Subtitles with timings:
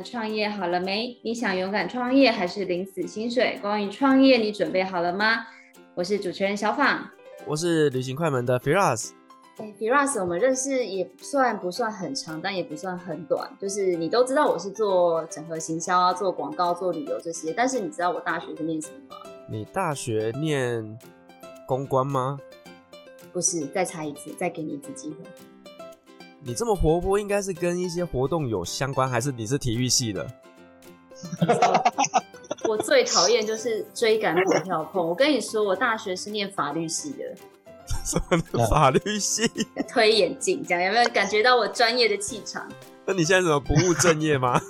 [0.00, 1.14] 们创业好了没？
[1.22, 3.58] 你想勇敢创业还是领死薪水？
[3.60, 5.44] 关于创业，你准备好了吗？
[5.94, 7.06] 我是主持人小访，
[7.46, 9.10] 我是旅行快门的 Firas。
[9.58, 13.46] 哎，Firas，我们认识也算不算很长，但也不算很短。
[13.60, 17.52] 就是你都知道我是做整合行销啊，做广告、做旅游这些。
[17.52, 19.16] 但是你知道我大学是念什么吗？
[19.50, 20.98] 你大学念
[21.66, 22.38] 公关吗？
[23.34, 25.16] 不是，再猜一次，再给你一次机会。
[26.42, 30.26] 你这么活泼，应该是跟一些活动有相关，还是你是体育系的？
[32.66, 35.06] 我最讨厌就是追赶跑跳碰。
[35.06, 37.24] 我跟你说，我大学是念法律系的。
[38.04, 38.18] 什
[38.52, 39.50] 么法律系？
[39.88, 42.66] 推眼镜，这样有没有感觉到我专业的气场？
[43.04, 44.60] 那你现在怎么不务正业吗？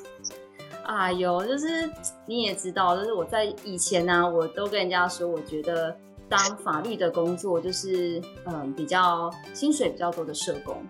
[0.85, 1.89] 哎呦，就是
[2.27, 5.95] 你也知道，就是我在以前呢、啊，我都跟人家说，我觉得
[6.29, 10.83] 当法律的工作就是嗯比较薪水比较多的社工。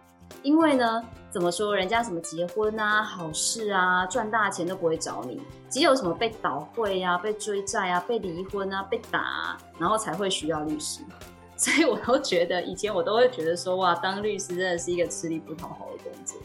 [0.43, 11.03] 因为呢，怎么说，人家什么结婚啊、好事啊、赚大钱都不会找你，只有什么被倒会啊、被追债啊、被离婚啊、被打，然后才会需要律师。
[11.57, 16.39] 所以我都觉得，以前我都会觉得说，哇，当律师真的是一个吃力不讨好的工作。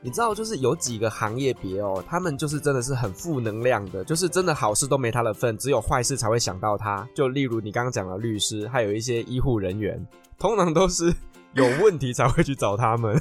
[0.00, 7.06] 你知道，就是有几个行业别哦，他们就是真的是很负能量的，就是真的好事都没他的份，只有坏事才会想到他。
[7.14, 10.00] 就例如你刚刚讲的律师，还有一些医护人员，
[10.38, 11.12] 通常都是
[11.54, 13.20] 有问题才会去找他们。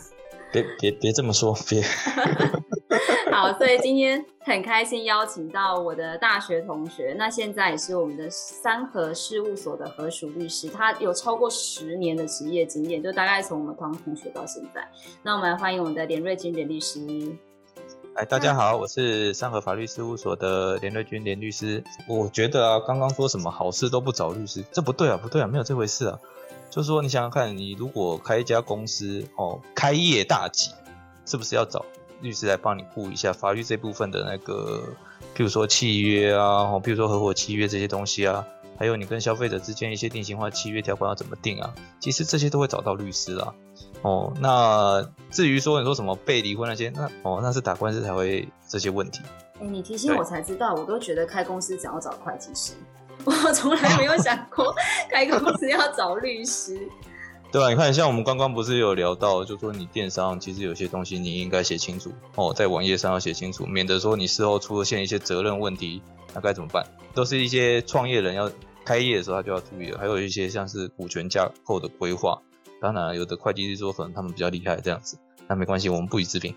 [0.52, 1.83] 别别别这么说，别。
[3.31, 14.86] 好，所以今天很开心邀请到我的大学同学，那现在也是我们的三和事务所的合署律师，他有超过十年的职业经验，就大概从我们刚同学到现在。
[15.23, 17.00] 那我们来欢迎我们的连瑞君连律师。
[18.16, 21.81] 哎，大家好，我是三和法律事务所的连瑞君连律师。
[22.08, 26.20] 我觉得啊，刚刚说什么好事都不找律师，这不对啊，不对啊，没有这回事啊。
[26.70, 30.71] 就是说，你想想看，你如果开一家公司哦，开业大吉，
[31.26, 31.86] 是不是要找
[32.21, 34.83] 律师来帮你顾一下法律这部分的那个，
[35.36, 38.45] 譬如说契约啊，哦，譬如说合伙契约这些东西啊，
[38.77, 41.73] 还有你跟消费者之间一些定型化契约条款要怎么定啊？
[41.99, 43.54] 其实这些都会找到律师啦。
[44.04, 49.22] 哦，那至于说你说什么被离婚那些，那哦，那是打官司才会这些问题。
[49.55, 52.73] 哎、欸，你提醒我才知道，我都觉得开公司只要找会计师。
[53.30, 54.73] 我从来没有想过
[55.10, 56.80] 开公司要找律师。
[57.52, 66.02] 对啊，你看，像我们刚刚不是有聊到，就说你电商其实有些东西你应该写清楚哦，在网页上要写清楚，免得说你事后出现一些责任问题，
[66.36, 66.86] 那该怎么办？
[67.16, 68.52] 都是一些创业人要
[68.86, 69.98] 开业的时候他就要注意了。
[69.98, 72.40] 还有一些像是股权架构的规划，
[72.80, 75.17] 当然有的会计师说可能他们比较厉害这样子，
[75.48, 76.54] 那没关系，我们不予置评。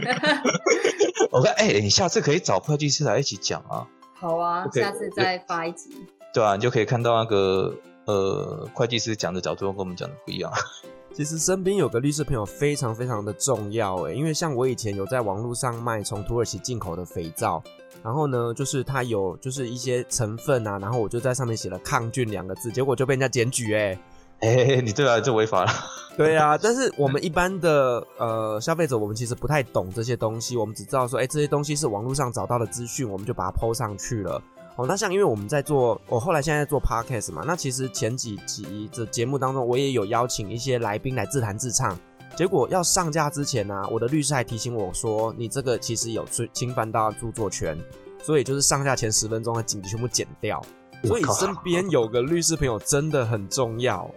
[1.30, 3.86] 我看，哎、欸，你下次可以找会计师来一起讲啊。
[4.20, 5.90] 好啊，okay, 下次再发一集。
[6.34, 10.52] 对啊，你就可以看到那个呃，会计师讲的角度跟我们讲的不一样。
[11.14, 17.62] 其实身边有个律师朋友非常非常的重要诶，因为像我以前有在网络上卖从土耳其进口的肥皂，
[18.02, 23.98] 然后呢，就是它有就是一些成分啊，然后我就在上面写了抗菌两个字，结果就被人家检举诶。
[24.40, 25.72] 哎，你对啊，就违法了。
[26.16, 34.42] 对啊，但是我们一般的呃消费者，我们其实不太懂这些东西，我们只知道说，哎，这些东西是网络上找到的资讯，我们就把它 po 上去了。
[34.76, 41.98] 哦，那像因为我们在做，我后来现在在做 podcast 嘛，那其实前几集的节目当中，我也有邀请一些来宾来自弹自唱，
[42.36, 47.78] 结果要上架之前呢、啊，我的律师还提醒我说，你这个其实有侵侵犯到著作权，
[48.22, 50.62] 所以就是上架前十分钟的紧急全部剪掉。
[51.04, 54.10] 所以身边有个律师朋友真的很重要。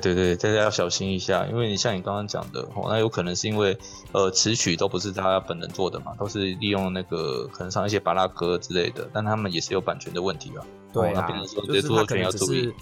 [0.00, 3.76] 对对对，大家要小心一下，因为你像你刚刚讲的哦，那有可能是因为
[4.12, 10.64] 呃词曲都不是他本人做的嘛，都是利用那个可能唱一些巴拉歌之类的，但他们也是有版权的问题啊。
[10.92, 12.74] 对啊，变成说就是他可能只是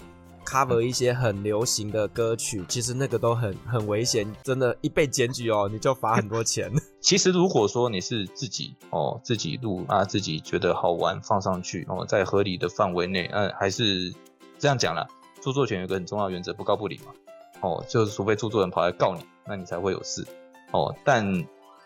[0.45, 6.71] cover 一些很流行的歌曲，嗯、其实那个都很很危险，真的，一被检举哦，你就罚很多钱。
[6.99, 14.13] 其实如果说你是自己哦自己录啊，自己觉得好玩放上去哦，在合理的范围内，嗯、啊，还是
[14.59, 15.07] 这样讲啦。
[15.43, 17.13] 著作权有个很重要原则，不告不理嘛。
[17.59, 20.25] 哦，就是除非著作人跑来告你，那你才会有事。
[20.71, 21.45] 哦，但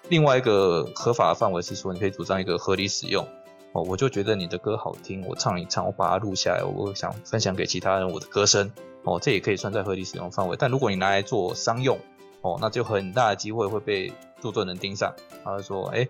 [0.10, 3.28] 另外一个合法的范围是说，你可以主张一个合理使用。
[3.74, 8.72] 哦，我就觉得你的歌好听，我唱一唱，我把它录下来，我想分享给其他人我的歌声。
[9.04, 10.56] 哦，这也可以算在合理使用范围。
[10.60, 11.98] 但如果你拿来做商用，
[12.42, 15.14] 哦，那就很大的机会会被著作人盯上。
[15.44, 16.08] 他会说，哎、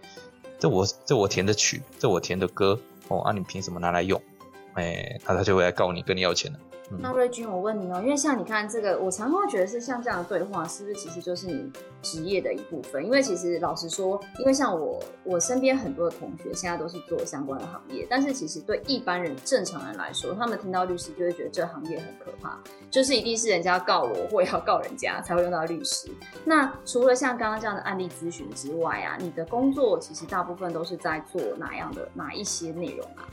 [0.60, 4.22] 这我这我填的曲，这我填的歌，哦，啊，你凭什么拿来用？
[4.74, 6.60] 哎、欸，那他就会来告你，跟你要钱了。
[6.89, 11.69] 那瑞君，我问你哦、因为像你看这个，我常常会觉得是像这样的对话，是不是其实就是你
[12.01, 13.04] 职业的一部分？
[13.04, 22.57] 因为其实老实说，因为像我，我身边很多的同学现在都是做相关的行业，但是其实对一般人、正常人来说，他们听到律师就会觉得这行业很可怕，
[22.89, 26.10] 就是一定是人家告我或要告人家才会用到律师。
[26.45, 33.28] 那除了像刚刚这样的案例咨询之外啊，你的工作其实大部分都是在做哪样的哪一些内容啊？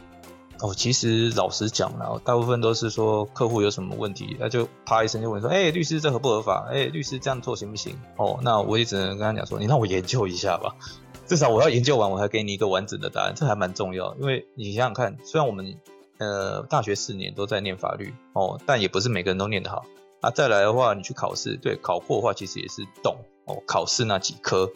[0.65, 6.67] 哦，其实老实讲了，大部分都是说客户有什么问题，那就啪一声就问说：“哎、律师这合不合法？
[6.73, 10.75] 哎、律师这样做行不行？”哦，那我也只能跟他讲说：“你让我研究一下吧，
[11.29, 14.15] 至少我要研究完，我才给你一个完整的答案，这还蛮重要。
[14.15, 15.77] 因为你想想看，虽然我们
[16.17, 19.85] 呃大学四年都在念法律哦，但也不是每个人都念得好。
[20.23, 24.73] 啊，再来的话，你去考试，对，考过的话，其实也是懂哦，考试那几科。”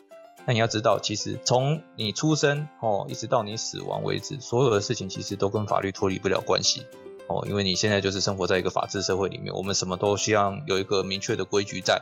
[0.48, 6.86] 那你要知道，其实从你出生哦，一直到你死亡为止，所有的事情其实都跟法律脱离不了关系
[7.26, 12.00] 哦，因为你现在就是生活在一个法治社会里面，我们什么都需要有一个明确的规矩在，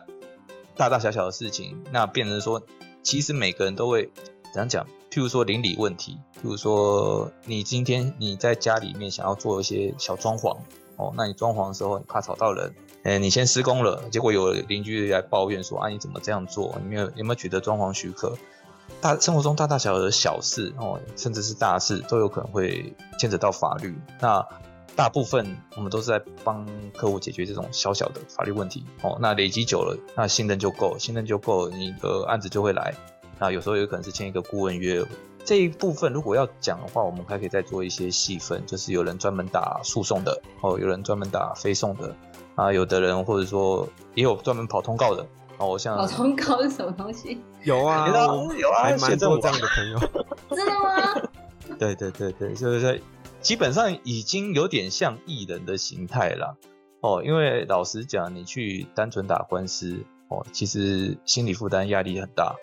[0.77, 2.63] 大大小小的事情，那变成说，
[3.03, 4.13] 其实每个人都会
[4.53, 4.87] 怎样讲？
[5.11, 10.57] 譬如说邻里问题，譬如说你今天你在家里面想要做一些小装潢
[10.95, 12.73] 哦，那你装潢的时候你怕吵到人。
[13.07, 16.75] 哎，你先施工了，结果有邻居来抱怨说：“啊，你怎么这样做？
[16.83, 18.37] 你没有有没有取得装潢许可？”
[19.01, 23.97] 大生活中大大小小的小事哦，甚至是大事，都有可能会牵扯到法律。
[24.21, 24.45] 那
[24.97, 26.67] 大部分我们都是在帮
[26.97, 29.17] 客户解决这种小小的法律问题哦。
[29.21, 32.93] 那累积久了，那信任就够，信任就够，你的案子就会来。
[33.39, 35.07] 那有时候有可能是签一个顾问约。
[35.45, 42.17] 这一部分如果要讲的话，我们还可以再做一些细分，就是有人专门打诉讼的哦，有人专门打非讼的。
[42.57, 45.25] 啊，有的人或者说也有专门跑通告的
[45.59, 47.41] 哦，像跑通告是什么东西？
[47.63, 48.09] 有啊，
[48.59, 49.99] 有啊，还蛮多这样的朋友。
[50.57, 51.29] 真的吗？
[51.79, 53.01] 对对对对，就是
[53.41, 56.57] 基本上已经有点像艺人的形态了
[57.01, 57.23] 哦。
[57.25, 59.99] 因为老实讲，你去单纯打官司
[60.29, 62.55] 哦，其实心理负担压力很大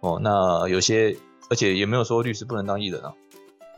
[0.00, 0.18] 哦。
[0.22, 1.16] 那有些，
[1.50, 3.12] 而且也没有说律师不能当艺人啊。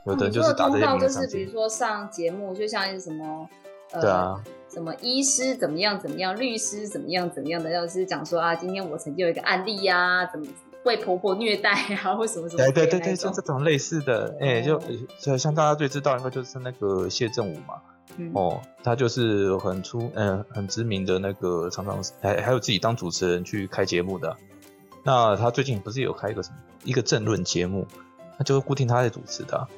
[0.05, 3.49] 有的人就是打这些名就是比如说上节目，就像是什么，
[3.93, 4.43] 呃、对啊。
[4.69, 10.45] 什么医师怎么样怎么样，律师怎么样怎么样的，要是讲说啊，今天我曾经有一个案例呀、啊，怎么
[10.85, 12.63] 被婆婆虐待啊，或什么什么。
[12.63, 14.79] 对对对对，像这种类似的，哎、欸，就
[15.19, 17.81] 就像大家最知道应该就是那个谢振武嘛，
[18.19, 24.37] 嗯、哦，他就是很出嗯、呃、很知名的那个，常常还还有自己当主持人去开节目的。
[25.05, 27.87] 那他最近不是有开一个什么一个政论节目，
[28.37, 29.69] 那就是固定他在主持的、啊。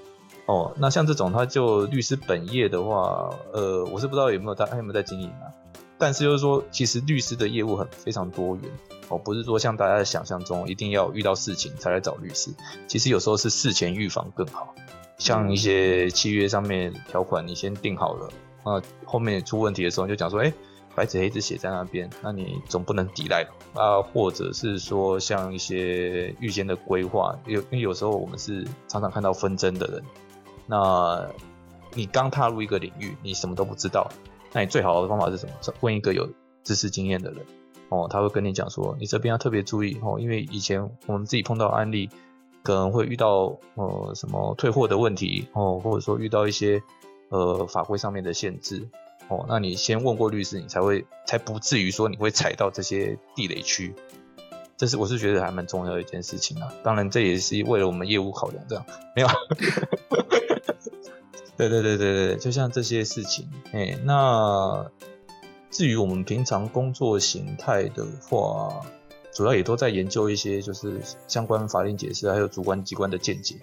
[0.49, 5.53] 哦，那像这种，他就律师本业的话，呃，我是不知道有没有他，他有没有在经营啊？
[5.99, 8.65] 但是就是说，其实律师的业务很非常多元，
[9.11, 12.51] 哦，不是说像大家的想象中，一定要遇到事情才来找律师。
[12.87, 14.75] 其实有时候是事前预防更好，
[15.19, 18.31] 像一些契约上面条款你先定好了，
[18.65, 20.51] 那后面出问题的时候就讲说，哎，
[20.95, 24.01] 白纸黑字写在那边，那你总不能抵赖啊？
[24.01, 30.03] 或者是说像一些预先的规划，有因为有时候我们是常常看到纷争的人。
[30.69, 31.27] 那
[31.95, 34.09] 你刚踏入一个领域，你什么都不知道，
[34.53, 35.53] 那你最好的方法是什么？
[35.81, 36.29] 问一个有
[36.63, 37.45] 知识经验的人
[37.89, 42.11] 哦，他会跟你讲说，你这边要特别注意哦，因为以前我们自己碰到案例，
[42.63, 46.83] 可能会遇到呃什么退货的问题哦，或者说遇到一些
[47.31, 48.87] 呃法规上面的限制
[49.29, 53.95] 哦，那你先问过律师，你才会才不至于说你会踩到这些地雷区。
[54.77, 58.85] 这是我是觉得还蛮重要的一件事情啊，当然这也是为了我们业务考量，这样
[59.17, 59.29] 没有。
[61.59, 64.89] 对对对对对，就像这些事情，哎，那
[65.71, 68.81] 至于我们平常工作形态的话，
[69.35, 73.57] 主要也都在研究一些就是相关法令解释，还有主观机关的见解。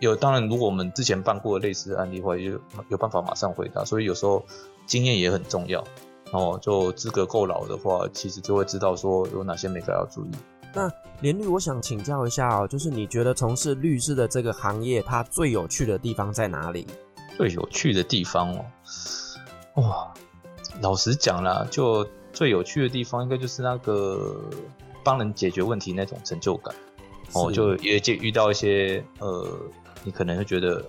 [0.00, 3.84] 有，当然如果我们之前办过类似案例的话，也有有办法马上回答。
[3.84, 4.42] 所以有时候
[4.86, 5.84] 经验也很重要。
[6.30, 10.30] 哦，就资格够老的话，其实就会知道说有哪些眉角要注意。
[10.74, 16.86] 那连律，我想请教一下哦，就是你觉得从事律师的这个行业，它最有趣的地方在哪里？
[17.38, 18.64] 最有趣的地方哦，
[19.74, 20.12] 哇，
[20.82, 24.42] 老实讲啦，就最有趣的地方应该就是那个
[25.04, 26.74] 帮人解决问题那种成就感
[27.34, 29.46] 哦，就也就遇到一些呃，
[30.02, 30.84] 你可能会觉得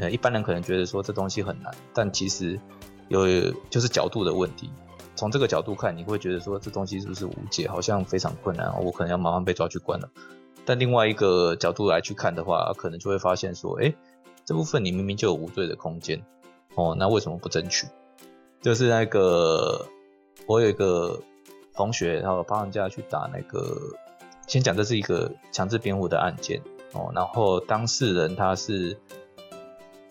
[0.00, 2.58] 呃，一般人可能觉得说这东西很难，但其实
[3.06, 3.24] 有
[3.70, 4.68] 就是角度的问题，
[5.14, 10.10] 从这个角度看，你会觉得说这东西是不是无解，好像非常困难，我可能要马上被抓去关了。
[10.64, 13.94] 但另外一个角度来去看的话，可能就会发现说，哎。
[14.46, 16.22] 这部分你明明就有无罪的空间，
[16.76, 17.88] 哦，那为什么不争取？
[18.62, 19.86] 就是那个
[20.46, 21.20] 我有一个
[21.74, 23.76] 同学，然后帮人家去打那个，
[24.46, 26.62] 先讲这是一个强制辩护的案件，
[26.92, 28.96] 哦，然后当事人他是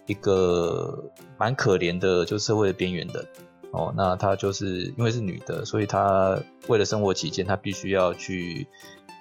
[0.05, 1.05] 一个
[1.37, 3.25] 蛮可怜的，就社会的边缘人，
[3.71, 6.37] 哦，那她就是因为是女的，所以她
[6.67, 8.67] 为了生活起见，她必须要去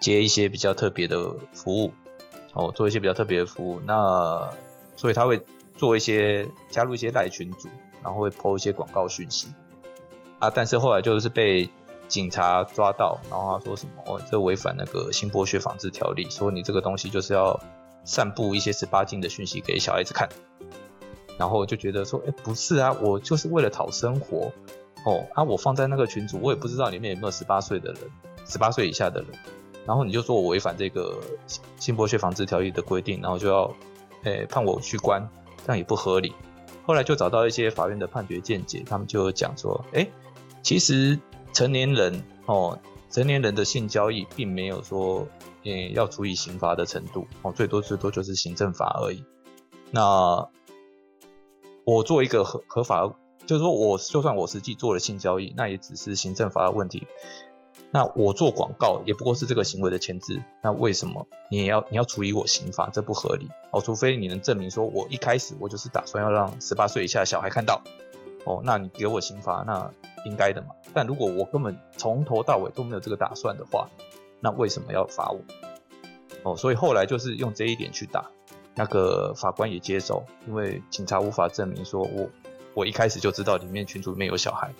[0.00, 1.92] 接一些比较特别的服务，
[2.52, 3.80] 哦，做一些比较特别的服务。
[3.86, 4.50] 那
[4.96, 5.40] 所以他会
[5.76, 7.68] 做一些加入一些赖群组，
[8.02, 9.48] 然后会 po 一些广告讯息
[10.38, 10.50] 啊。
[10.50, 11.68] 但是后来就是被
[12.08, 17.60] 警察抓到，然后他说什么哦，这违反那个性剥削防治条例，说你这个东西就是要
[18.04, 20.28] 散布一些十八禁的讯息给小孩子看。
[21.36, 24.52] 然后就觉得说，哎，不是啊，我就是为了讨生活，
[25.04, 28.02] 哦，啊，我放在那个群组，我也不知道里面有没有十八岁的人，
[28.46, 29.28] 十八岁以下的人。
[29.84, 31.20] 然后你就说我违反这个
[31.76, 33.74] 性剥削防治条例的规定，然后就要，
[34.24, 35.26] 诶，判我去关，
[35.64, 36.32] 这样也不合理。
[36.86, 40.06] 后来就找到一些法院的判决见解，他们就讲说，哎，
[40.62, 41.18] 其实
[41.52, 42.78] 成年人，哦，
[43.10, 45.26] 成年人的性交易并没有说，
[45.62, 49.24] 诶，要处以刑罚的程度，哦，最多最多就是行政法而已。
[49.90, 50.46] 那
[51.84, 53.14] 我做一个合合法，
[53.46, 57.06] 就是说我就算我实际做了性交易，那也只是行政法的问题。
[57.94, 62.90] 那我做广告也不过是这个行为的前置，那为什么你也要你要处以我刑罚？
[62.92, 63.80] 这不合理哦。
[63.80, 67.80] 除非你能证明说我一开始我就是打算要让十八岁以下的小孩看到
[68.42, 69.88] 哦，那你给我刑罚那
[70.24, 70.70] 应该的嘛。
[70.92, 73.88] 但如果我根本从头到尾都没有这个打算的话，
[74.40, 75.40] 那为什么要罚我？
[76.42, 78.28] 哦，所以后来就是用这一点去打。
[78.74, 82.28] 那个法官也接受，因为警察无法证明说我
[82.74, 84.74] 我一开始就知道里面群组里面有小孩，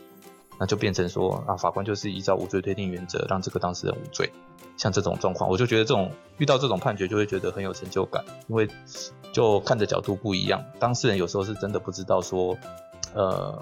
[0.58, 4.30] 那就变成说啊，法官就是依照无罪推定原则让这个当事人无罪。
[4.76, 8.68] 像这种状况，我就觉得这种遇到这种判决就会觉得很有成就感，因为
[9.32, 10.64] 就看的角度不一样。
[10.80, 12.56] 当事人有时候是真的不知道说，
[13.14, 13.56] 呃，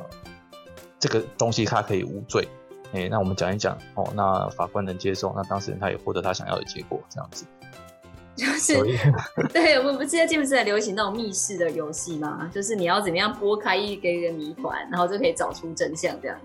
[0.98, 2.48] 这个东西他可以无罪，
[2.92, 7.44] 哎、欸，那我们讲一讲哦，那法官能接受，那当事人他也获得他想要的结果，这样子。
[8.34, 8.74] 就是，
[9.52, 12.50] 对，我们不是在近不是在流行那种密室的游戏吗？
[12.54, 16.38] 就是你要怎么样拨开一个一个谜团，然后就可以找出真相这样。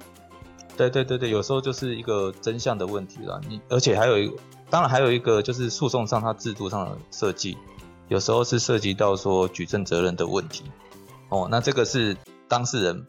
[0.78, 3.42] 对对对对，有时候就是一个真相的问题啦。
[3.50, 4.36] 你而且还有一个，
[4.70, 7.58] 当然还有一个就是诉讼上它制度上的设计，
[8.08, 10.64] 有时候是涉及到说举证责任的问题。
[11.30, 12.16] 哦，那这个是
[12.48, 13.08] 当事人，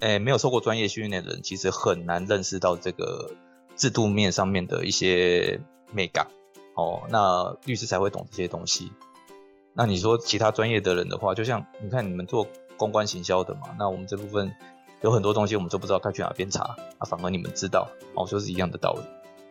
[0.00, 3.30] 诶，没有受过专业训练的人，其实很难认识到这个
[3.76, 5.60] 制度面上面的一些
[5.92, 6.26] 美感。
[6.74, 8.90] 哦，那律师才会懂这些东西。
[9.74, 14.52] 那你说其他专业的人的话，就像你看你们做公关行销的嘛，那我们这部分
[15.02, 16.62] 有很多东西我们都不知道该去哪边查，
[16.98, 19.00] 啊，反而你们知道，哦，就是一样的道理。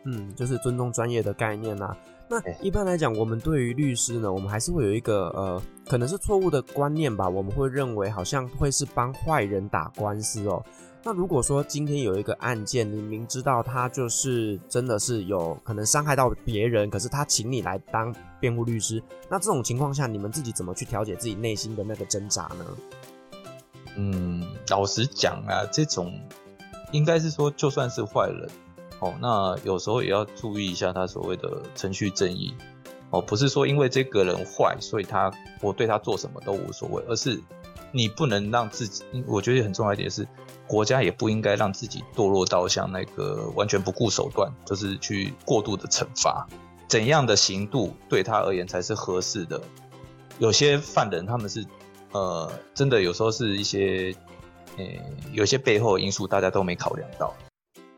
[0.04, 1.96] 嗯，就是尊重专业的概念啊。
[2.30, 10.62] 那一般来讲，我们对于律师呢，我们还是会有一个呃，可能是错误的观念吧，我们会认为好像会是帮坏人打官司哦。
[11.02, 22.64] 那如果说今天有一个案件，你明知道他就是真的是有可能伤害到别人，可是他请你来当辩护律师，那这种情况下，你们自己怎么去调节自己内心的那个挣扎呢？
[23.98, 26.18] 嗯，老实讲啊，这种
[26.92, 28.48] 应该是说，就算是坏人，
[29.00, 32.54] 哦，那有时候也要注意一下他所谓的程序正义，
[33.10, 37.42] 哦，不是说因为这个人坏，所以他我对他做什么都无所谓，而是
[37.92, 40.26] 你不能让自己，我觉得很重要一点是。
[40.68, 46.46] 国家也不应该让自己堕落到像那个完全不顾手段，就是去过度的惩罚。
[46.86, 49.58] 怎样的刑度对他而言才是合适的？
[50.38, 51.64] 有些犯人他们是，
[52.12, 54.14] 呃，真的有时候是一些，
[54.76, 54.84] 呃，
[55.32, 57.34] 有些背后的因素大家都没考量到。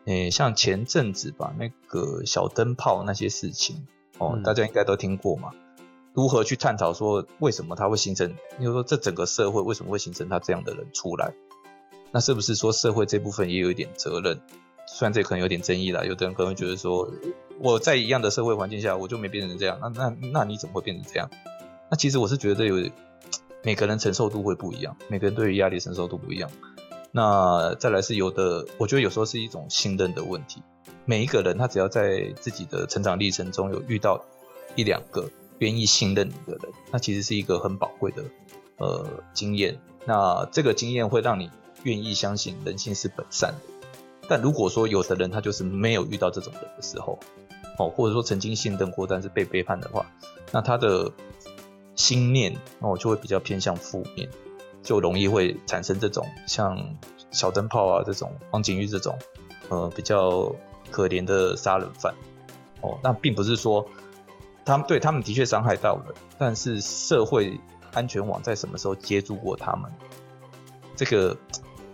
[0.07, 3.87] 诶，像前阵子吧，那个小灯泡那些事情，
[4.19, 5.51] 哦，大家应该都听过嘛。
[6.13, 8.35] 如何去探讨说为什么他会形成？
[8.59, 11.33] 比如说这整个社会为什么会形成他这样的人出来？
[12.11, 14.41] 那是不是说社会这部分也有一点责任？
[14.89, 17.09] 虽然这可能有点争议啦，有的人可能觉得说，
[17.61, 21.31] 我在一样的社会环境下，我就没变成这样，那那那你怎么会变成这样？
[21.89, 22.91] 那其实我是觉得有
[23.63, 26.51] 每个人承受度会不一样，每个人对于压力承受度不一样。
[27.13, 30.63] 那再来是有的，我觉得有时候是一种信任的问题。
[31.05, 34.25] 每一个人他只要在自己的成长历程中有遇到
[34.77, 38.25] 一两个愿意信任你的人，那其实是一个很宝贵的
[38.79, 39.79] 呃经验。
[40.05, 41.51] 那这个经验会让你。
[41.83, 43.89] 愿意相信人性是本善的，
[44.29, 47.19] 但如果说有的人他就是没有遇到这种人的时候，
[47.79, 50.05] 哦，或者说曾经信任过但是被背叛的话，
[50.53, 51.11] 那他的
[51.97, 54.29] 心念那我就会比较偏向负面，
[54.83, 56.97] 就容易会产生这种像
[57.31, 59.19] 小灯泡啊这种黄景玉这种
[59.69, 60.55] 呃比较
[60.91, 62.15] 可怜的杀人犯
[62.81, 63.87] 哦，那并不是说
[64.65, 67.61] 他们对他们的确伤害到了，但是社会
[67.93, 69.91] 安全网在什么时候接住过他们？
[70.97, 71.37] 这个。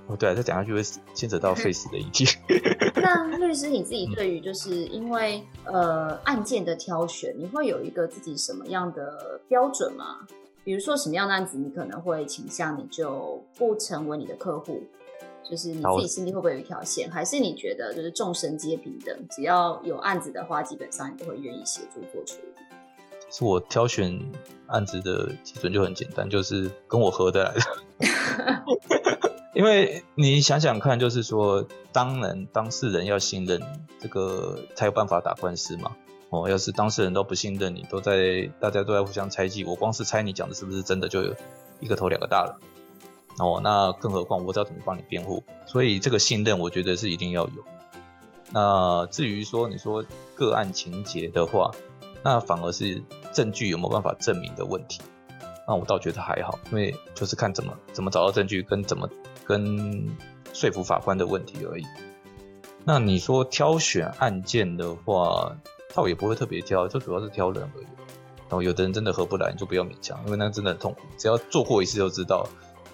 [0.08, 0.82] 哦，对啊，再讲下去会
[1.14, 2.24] 牵扯到 face 的议题。
[2.96, 10.26] 那律师你自己对于就是因为呃案件的挑选，你会有一个自己什么样的标准吗？
[10.64, 14.82] 比如说什么样的案子你可能会倾向你就不成为你的客户，
[15.48, 22.48] 就是你自己心里会不会有一条线，还是你觉得就是众生皆平等，只要有案子的话，基本上你都会愿意协助做处理？
[23.30, 24.32] 是我挑选
[24.66, 27.60] 案子的基准就很简单，就是跟我合得来的。
[29.54, 33.60] 因为你想想看，就是说，当然当事人要信任
[33.98, 35.96] 这个，才有办法打官司嘛。
[36.28, 41.34] 哦，要是当事人都不信任你，都在大家都在互相猜忌，我光是猜你讲的是不是真的，就有
[41.80, 42.58] 一个头两个大了。
[43.38, 47.64] 哦，那更何况我知道怎么帮你辩护，所以这个信任我觉得是一定要有。
[48.50, 50.04] 那至于说你说
[50.34, 51.70] 个案情节的话，
[52.26, 53.00] 那反而是
[53.32, 55.00] 证据有没有办法证明的问题。
[55.64, 59.08] 那我倒觉得还好，因为就是看怎么怎么找到证据，跟怎么
[59.44, 60.08] 跟
[60.52, 61.86] 说服法官的问题而已。
[62.84, 65.56] 那你说挑选案件的话，
[65.94, 67.86] 倒也不会特别挑，就主要是挑人而已。
[68.48, 71.02] 然后有的人真的合不来，你就不要勉强，因为那真的很痛苦。
[71.16, 72.44] 只要做过一次就知道。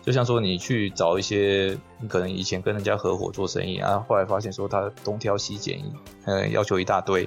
[0.02, 5.80] 就像说，你去找一些，你可能以前跟人家合伙做生意啊，后来发现说他东挑西拣，
[6.26, 7.26] 呃，要求一大堆，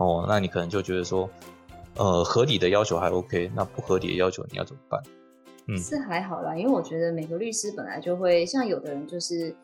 [0.00, 1.28] 哦，那你可能就觉得说，
[1.96, 5.02] 呃，合理的要求还 OK，那不合理的要求你要怎么办？
[5.68, 9.54] 嗯，是还好啦，因为我觉得每个律师本来就会，像有的人就是，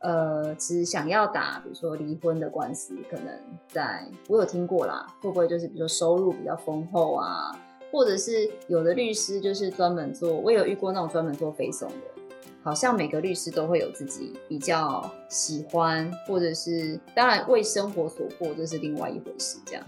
[0.00, 3.26] 呃，只想要打，比如说离婚的官司，可能
[3.68, 7.56] 在我有听过啦，会不会就是比如说收入比较丰厚啊？
[7.92, 12.22] 或者是有的律师就是专门做，我有遇过那种专门做非讼的，
[12.64, 19.58] 好像每个律师都会有自己比较喜欢，或者是当然为生活所迫，这是另外一回事。
[19.66, 19.84] 这样，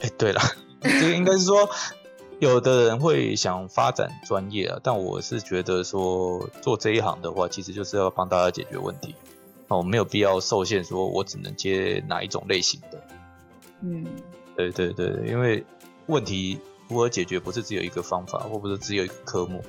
[0.00, 0.40] 哎、欸，对了，
[0.82, 1.70] 这个应该是说，
[2.40, 9.14] 有的人会想发展专业啊，但我是觉得说做这一行的话，其实就是要帮大家解决问题，
[9.68, 13.00] 哦，没有必要受限，说我只能接哪一种类型的。
[13.80, 14.04] 嗯，
[14.56, 15.64] 对对对，因为
[16.06, 16.58] 问题。
[16.88, 19.62] 如何解决不是只有一个方法，或不是只有一个科目，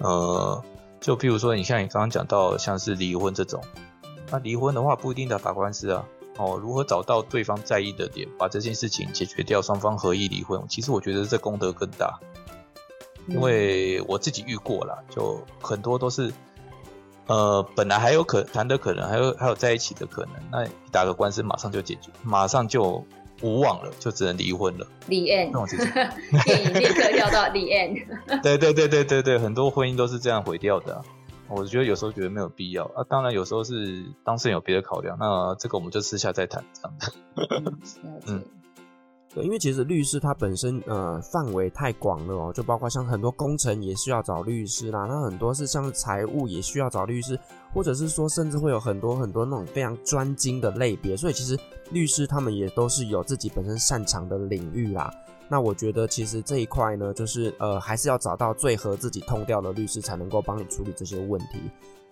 [0.00, 0.62] 呃，
[1.00, 3.62] 就譬如说，你像你刚刚讲到像是离婚这种，
[4.30, 6.04] 那离婚的话不一定得打官司啊，
[6.36, 12.18] 哦，如何找到对方在意的点，把这件事情解决掉，双方合意离婚，其实我觉得这功德更大，
[13.26, 16.32] 因为我自己遇过了，就很多都是，
[17.26, 23.04] 呃，本来还有可谈的可能，还有还有在一起的可能，那你打个官司马上就解决，马上就。
[23.42, 24.86] 无望了，就只能离婚了。
[25.06, 25.52] The end，
[26.44, 28.06] 电影立刻跳到 The end。
[28.42, 31.04] 对对对对对对，很多婚姻都是这样毁掉的啊。
[31.48, 33.04] 我觉得有时候觉得没有必要啊。
[33.08, 37.72] 当然有时候是当事人有别的考量，那这个我们就私下再谈这样的。
[38.26, 38.44] 嗯。
[39.34, 47.38] 对，因为其实律师他本身呃范围太广了哦，就包括像很多工程也需要找律师啦，那很多是像财务也需要找律师，
[47.74, 51.58] 或者是说甚至会有很多很多那种非常专精的类别，所以其实
[51.90, 55.12] 律师他们也都是有自己本身擅长的领域啦。
[55.50, 61.58] 那我觉得其实这一块呢，就是呃还是要找到最合自己痛调的律师，才能够帮你处理这些问题。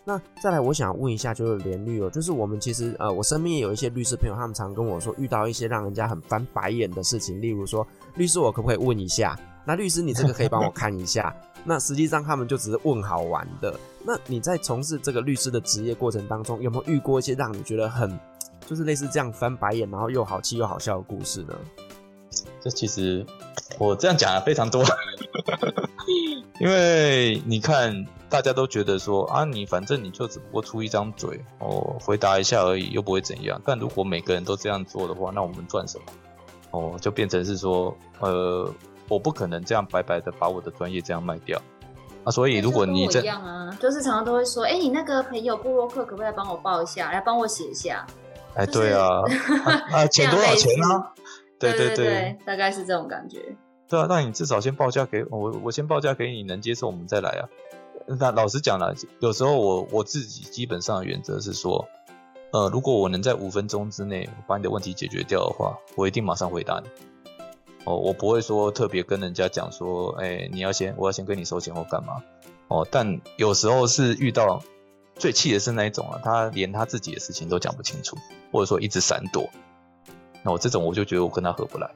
[0.09, 9.37] 那再来，我想问一下，就是连律哦，就是我们其实呃，我身边也有一些律师朋友，他们常跟我说，遇到一些让人家很翻白眼的事情，例如说，律师我可不可以问一下？
[9.65, 11.35] 那律师你这个可以帮我看一下？
[11.65, 13.77] 那实际上他们就只是问好玩的。
[14.05, 18.17] 那你在从事这个律师的职业过程当中，有没有遇过一些让你觉得很，
[18.65, 21.55] 就是类似这样翻白眼，然后又好气又好笑的故事呢？
[22.61, 23.27] 这其实
[23.77, 24.85] 我这样讲了非常多，
[26.61, 28.07] 因为你看。
[28.29, 33.59] 大家都觉得说啊，你反正你就只不过出一张嘴哦，回答一下而已，又不会怎样。
[33.65, 36.05] 但如果每个人都这样做的话，那我们赚什么？
[36.73, 38.69] 哦，就变成是说，呃，
[39.09, 41.57] 我不可能这样白白的把我的专业这样卖掉
[42.25, 42.31] 啊。
[42.33, 48.05] 所以如果你这样啊，就是常常都会说，哎、欸，你那个朋友布洛克可不可以来帮我报一下，来帮我写一下？
[48.55, 49.23] 哎，对 啊，
[49.93, 51.13] 啊，钱多少钱呢、啊？
[51.61, 53.57] 对对对，对，对，大概是这种感觉。
[53.89, 57.49] 对啊，那你至少先报价给我，我先报价给你，能接受我们再来啊。
[58.07, 61.89] 那老实讲了，有时候我我自己基本上原则是说，
[62.53, 66.89] 呃，如果我能在五分钟之内把你的问题解决掉的话，我一定马上回答你。
[67.85, 72.23] 哦，我不会说特别跟人家讲说，哎、你要先，我要先跟你收钱或干嘛。
[72.69, 74.61] 哦，但有时候是遇到
[75.15, 78.17] 最气的是那一种啊，他连他自己的事情都讲不清楚，
[78.51, 79.49] 或者说一直闪躲。
[80.43, 81.91] 那我这种我就觉得我跟他合不来，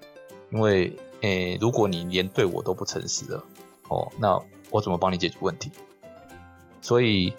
[0.52, 3.44] 因为，哎、欸，如果你连对我都不诚实了，
[3.88, 5.70] 哦，那我怎么帮你解决问题？
[6.80, 7.34] 所以，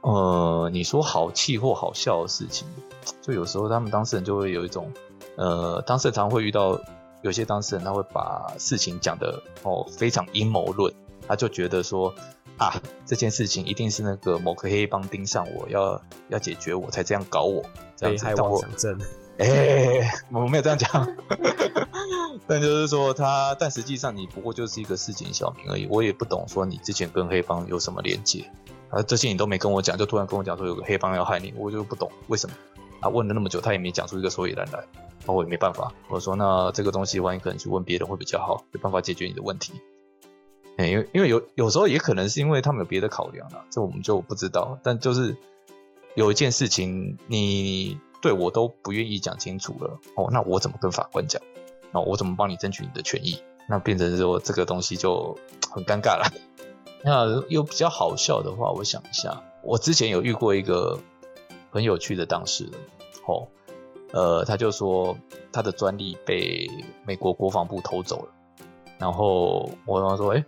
[0.00, 2.66] 呃，你说好气或好笑的事情，
[3.20, 4.90] 就有时候他们当事人就会有一种，
[5.36, 6.80] 呃，当事人常会遇到
[7.22, 10.92] 有些当事人他会把事情讲得哦非常阴谋论，
[11.28, 12.14] 他就觉得说
[12.56, 17.62] 啊这件事情一定是那个某个黑帮盯上我要要解决我才这样搞我，
[17.96, 18.96] 这样子。
[19.36, 20.88] 哎、欸，我没有这样讲，
[22.46, 25.86] 但就是说他，但实际上你不过就是一个市井小民而已。
[25.90, 28.50] 我也不懂说你之前跟黑帮有什么连接，
[28.90, 32.54] 啊，这些你都没跟我讲，就突然跟我讲说有个黑帮要害你，我就不懂为什么。
[33.00, 34.82] 他问了那么久，他也没讲出一个所以然来，
[35.26, 35.92] 那我也没办法。
[36.08, 39.74] 我说那这个东西万一，可能去问别人会比较好，有办法解决你的问题。
[40.78, 44.78] 哎，因为因为有有时候也可能是因为他们有别的考量啊，这我们就不知道。
[44.82, 45.36] 但就是
[46.14, 51.42] 有一件事情，你对我都不愿意讲清楚了哦，那我怎么跟法官讲？
[51.94, 53.40] 那我怎么帮你争取你的权益？
[53.68, 55.38] 那变成说这个东西就
[55.70, 56.30] 很尴尬了。
[57.02, 60.98] 那又比较好笑的话，我想一下，我之前有遇过一个
[61.70, 62.72] 很有趣的当事人。
[63.26, 63.48] 哦，
[64.12, 65.16] 呃，他就说
[65.52, 66.68] 他的专利被
[67.06, 68.28] 美国国防部偷走了，
[68.98, 70.44] 然后我跟他说，哎，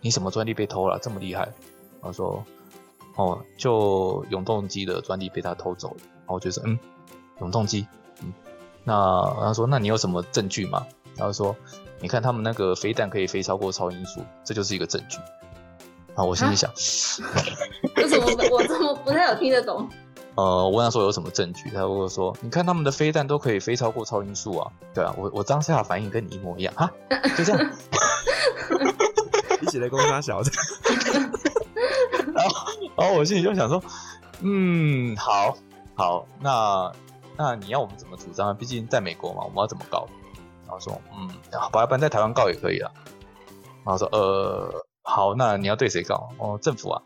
[0.00, 0.98] 你什么专利被偷了？
[1.00, 1.52] 这么厉害？
[2.00, 2.44] 他说，
[3.16, 5.96] 哦，就永动机的专利被他偷走了。
[6.20, 6.78] 然后我就说，嗯，
[7.40, 7.86] 永动机，
[8.84, 10.86] 那他说，那你有什么证据吗？
[11.16, 11.54] 然后说，
[12.00, 15.18] 你看他们那个飞弹可以飞超过超音速，这就是一个证据。
[16.14, 16.70] 然后我心里想，
[17.96, 19.88] 为什么我怎么不太有听得懂？
[20.34, 26.90] 呃，我问他说有什么证据，他跟我说，你看他们的飞弹都可以飞超过超音速啊，对啊，我我当下的反应跟你一模一样哈，
[27.36, 27.70] 就这样，
[29.60, 30.50] 一起来攻他小子，
[32.34, 33.82] 然后然后我心里就想说，
[34.40, 35.56] 嗯，好，
[35.94, 36.90] 好，那
[37.42, 38.54] 那你要我们怎么主张啊？
[38.54, 40.06] 毕竟在美国嘛，我们要怎么告？
[40.64, 42.92] 然后说，嗯，好吧，不然在台湾告也可以啊。
[43.84, 46.28] 然后说，呃，好，那你要对谁告？
[46.38, 47.02] 哦，政府啊。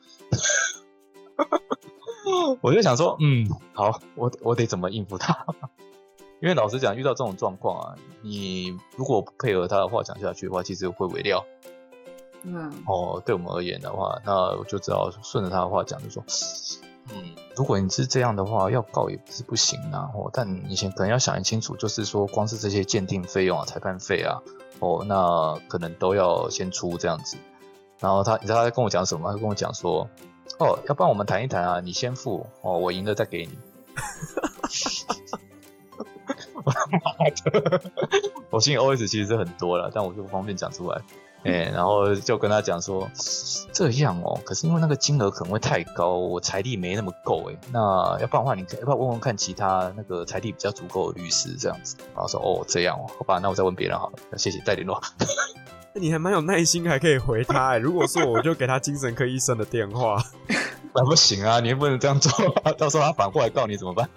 [2.60, 5.46] 我就想说，嗯，好，我我得怎么应付他？
[6.42, 11.42] 因为老实讲，遇到这种状况啊，你如果不配合他的话讲下去的话，其实会违掉。
[12.42, 16.22] 嗯，哦，对我们而言的话，那我就只好顺着他的话讲，就说，
[17.14, 20.10] 嗯，如果你是这样的话，要告也不是不行啊。
[20.14, 24.42] 哦，但你先可能要想清楚，就是说，光是这些鉴定费用啊、裁判费啊，
[24.80, 27.36] 哦，那可能都要先出这样子。
[28.00, 29.32] 然后他，你知道他在跟我讲什么？
[29.32, 30.08] 他跟我讲说。
[30.58, 33.58] 哦，要不然我们谈一谈啊，你先付哦，我赢了再给你。
[36.54, 36.72] 我妈
[37.50, 37.82] 的，
[38.48, 41.02] 我心里 OS 其实是很多了，但我就不方便讲出来。
[41.46, 43.08] 哎、欸，然后就跟他讲说，
[43.72, 47.56] 这样哦，可是因为那个金额可能会太高，我财力没那么够哎。
[47.72, 51.96] 那要不然的话，你可要不要问问看其他那个财力比较足够的律师这样子？
[52.14, 54.36] 然后说哦，这样哦，好吧，那我再问别人好了。
[54.36, 55.00] 谢谢，再联络。
[55.94, 57.78] 你还蛮有耐心，还可以回他哎。
[57.78, 60.22] 如果说我就给他精神科医生的电话，
[60.94, 62.30] 那 不行啊，你也不能这样做
[62.64, 64.08] 啊，到时候他反过来告你怎么办？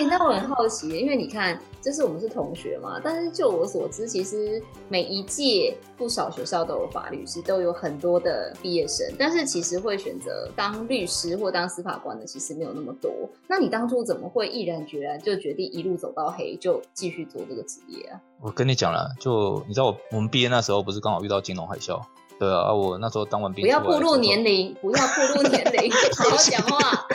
[0.00, 2.98] 哎、欸，那我很好奇，因为你看，就是我们是同学嘛。
[3.04, 9.06] 但是就我所知，其实每一届不少学校都有法律师，都有很多的毕业生。
[9.18, 13.12] 但是其实会选择当律师或当司法官的，其实没有那么多。
[13.46, 18.18] 那你当初怎么会毅然决然就决定一路走到黑，就继续做这个职业啊？
[18.40, 22.00] 我跟你讲了，就你知道我我们毕业那时候不是刚好遇到金融海啸？
[22.40, 27.06] 对啊，我那时候当完兵，不要暴露年龄，不要暴露年龄， 好好讲话。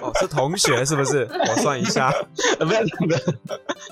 [0.00, 1.28] 哦，是同学是不是？
[1.30, 2.10] 我算一下，
[2.58, 3.20] 不要讲的。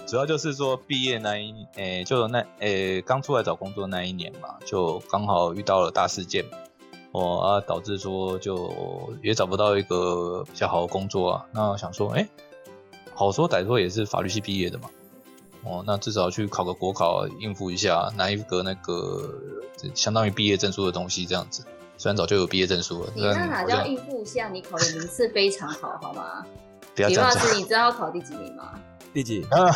[0.06, 6.42] 主要就是说毕业那一，诶、欸，就那，诶、欸，刚出来找工作那一年嘛，就刚好遇到了大事件，
[7.12, 8.72] 哦啊，导致说就
[9.22, 11.44] 也找不到一个比较好的工作啊。
[11.52, 12.28] 那想说，哎、欸，
[13.14, 14.88] 好说歹说也是法律系毕业的嘛。
[15.64, 19.34] 哦，那至少去考个国考应付一下，拿一个那个
[19.94, 21.64] 相当于毕业证书的东西，这样子。
[21.96, 24.48] 虽然早就有毕业证书了，你那哪叫应付一下？
[24.48, 26.44] 你考的名次非常好，好吗？
[26.96, 27.58] 不要这样讲。
[27.58, 28.72] 你知道他考第几名吗？
[29.12, 29.44] 第几？
[29.50, 29.70] 啊？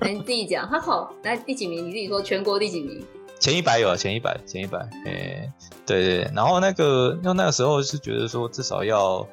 [0.00, 1.86] 来，你自己讲，他考来第几名？
[1.86, 3.02] 你自己说，全国第几名？
[3.40, 4.78] 前一百有啊，前一百，前一百。
[5.06, 5.52] 哎、欸，
[5.86, 6.32] 对对对。
[6.34, 9.26] 然后那个，那那个时候是觉得说，至少要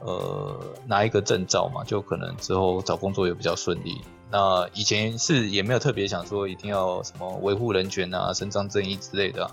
[0.00, 4.00] 呃拿一个证照嘛，就可能之后找工作也比较顺利。
[4.32, 9.50] 那以前是也没有特别想说一定要什么维护人权啊、伸张正义之类的、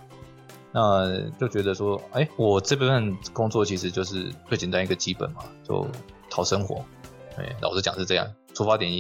[0.72, 5.88] 那就觉得说，哎、我这部分工作其实就是最简单一个基本嘛，就
[6.30, 6.86] 讨生活。
[7.38, 8.92] 哎、老实讲是这样，出发点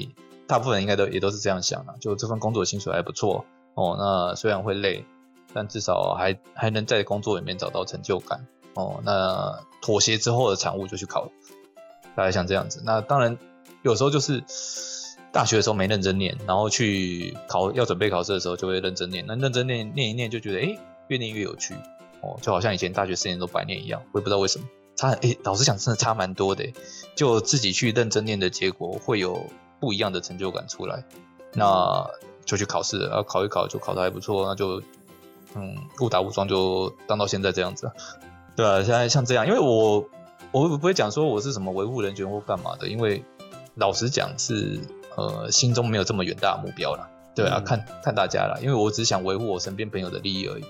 [0.48, 3.96] 大部分应该都也都是这样想的，就这份工作薪水还不错哦。
[4.00, 5.06] 那虽然会累，
[5.54, 9.00] 但至少还还能在工作里面找到成就感哦。
[9.04, 11.30] 那妥协之后的产物就去考，
[12.16, 12.82] 大概像这样子。
[12.84, 13.38] 那当然
[13.84, 14.44] 有时候就是。
[15.32, 19.24] 大学的时候没认真念，然后去考要准备考试的时候就会认真念。
[19.28, 21.76] 那认真念念一念就觉得，哎，越念越有趣
[22.22, 24.02] 哦，就好像以前大学四年都白念一样。
[24.14, 26.74] 我也不知道为什么差，哎，老实讲真的差蛮多的。
[27.14, 29.46] 就自己去认真念的结果会有
[29.80, 31.04] 不一样的成就感出来。
[31.54, 32.10] 那
[32.46, 34.82] 就去考试，然后考一考就考得还不错，那就
[35.56, 37.92] 嗯误打误撞就当到现在这样子。
[38.56, 40.10] 对啊，现在像这样，因为我
[40.52, 43.24] 我不会讲说我是什么维护人权或干嘛的，因为
[43.76, 44.80] 老实讲是。
[45.18, 50.66] 呃，心中没有这么远大的目标了，对啊，嗯、看看大家了，因为我只想维护我身边朋友的利益而已。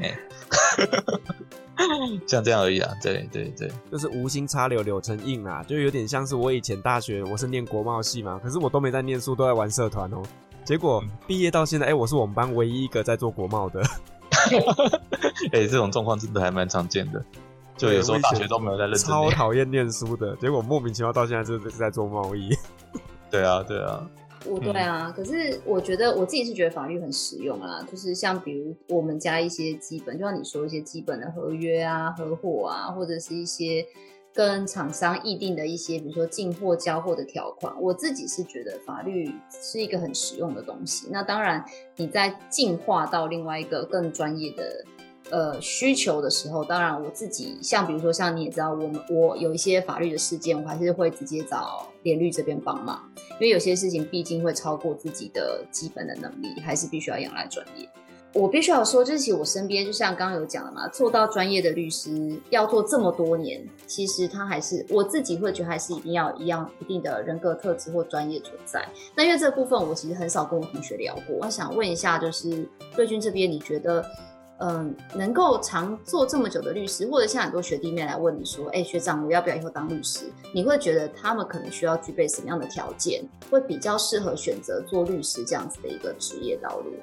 [0.00, 0.08] 哎、
[1.76, 2.90] 欸，像这样而已啊。
[3.02, 10.22] 对对对，就是无心插柳柳成荫啊，就有点像是我以前大学我是念国贸系嘛，可是我都没在念书，都在玩社团哦。
[10.64, 13.82] 结果毕业到现在，哎、欸，我是我们班唯一一个在做国贸的。
[15.52, 17.22] 哎、欸，这种状况真的还蛮常见的。
[17.76, 22.56] 就有时候大学都没有在认真，超讨厌念书的，结果莫名其妙到现在就是在做贸易。
[23.30, 24.08] 对啊，对啊。
[24.44, 33.84] 我对啊，可是我觉得我自己是觉得法律很实用啊，就是像比如我们家一些基本，就像你说一些基本的合约啊、合伙啊，或者是一些
[34.32, 41.08] 跟厂商议定的一些，比如说进货交货的条款，我自己是觉得法律是一个很实用的东西。
[41.10, 41.64] 那当然，
[41.96, 44.84] 你在进化到另外一个更专业的。
[45.30, 57.88] 呃，需求的时候，当然我自己像比如说像你也知道，我们我有一些法律的事件，我还是会直接找联律这边帮忙，因为有些事情毕竟会超过自己的基本的能力，还是必须要仰赖专业。
[58.34, 68.86] 我必须要说，就是其实我身边就像刚刚有讲的嘛，做到专业的律师要做这么多年，其实他还是我自己会觉得还是一定要一样一定的人格特质或专业存在。
[69.16, 74.04] 那因为这部分我其实很少跟我同学聊过，我想问一下，就是瑞君这边你觉得？
[74.58, 86.94] 嗯，能够常做这么久的律师，或者像很多学弟妹来问你说：“哎、学长，我要不要以后当律师？”你会觉得他们可能需要具备什么样的条件，会比较适合选择做律师这样子的一个职业道路？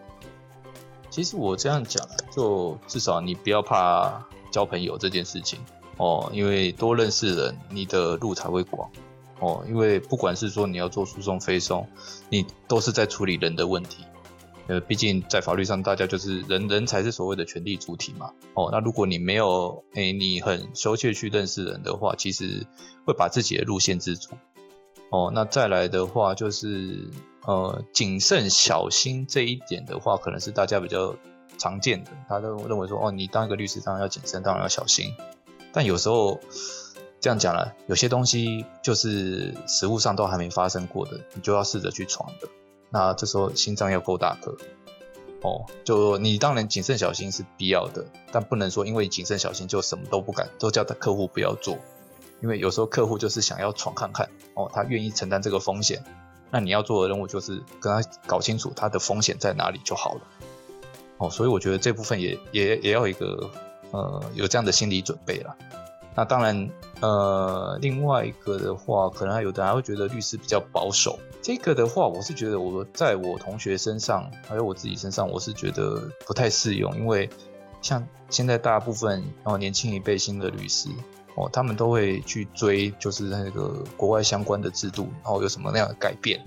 [1.12, 2.04] 其实我这样讲，
[2.36, 5.60] 就至少你不要怕交朋友这件事情
[5.98, 8.90] 哦，因为多认识人，你的路才会广
[9.40, 9.64] 哦。
[9.70, 11.88] 因为不管是说你要做诉讼、非讼，
[12.30, 14.04] 你都是在处理人的问题。
[14.68, 18.32] 呃，毕竟在法律上，大家就是人人才是所谓的权利主体嘛。
[18.54, 22.66] 哦，那如果你没有，哎、你很羞怯去认识人的话，其实
[23.06, 24.30] 会把自己的路限制住。
[25.10, 27.10] 哦，那再来的话就是，
[27.46, 31.14] 呃，谨慎小心这一点的话，可能是大家比较
[31.58, 32.12] 常见的。
[32.30, 35.14] 他都认为说，哦，你当一个律师当然要谨慎，当然要小心。
[35.74, 36.40] 但有时候
[37.20, 42.48] 这样讲了，有些东西就是实务上都还没发生过的，你就要试着去闯的。
[42.94, 44.56] 那这时候心脏要够大颗
[45.42, 51.80] 哦，就你当然谨慎小心是必要的，但不能说因为谨慎小心就什么都不敢，都叫他客户不要做，
[52.40, 56.04] 因为有时候客户就是想要闯看看哦，他愿意承担这个风险，
[56.52, 60.22] 那你要做的任务就是跟他搞清楚他的风险在哪里就好了
[61.18, 63.50] 哦，所以我觉得这部分也也也要一个
[63.90, 65.58] 呃有这样的心理准备啦。
[66.16, 66.70] 那当然
[67.02, 71.18] 呃另外一个的话，可能还有的人还会觉得律师比较保守。
[71.44, 77.30] 这个的话，我是觉得我在我同学身上，还有我自己身上，我是觉得不太适用，因为
[77.82, 80.88] 像现在大部分哦年轻一辈新的律师
[81.36, 86.40] 哦，他们都会去追就是那个国外相关的制度，然后有什么那样的改变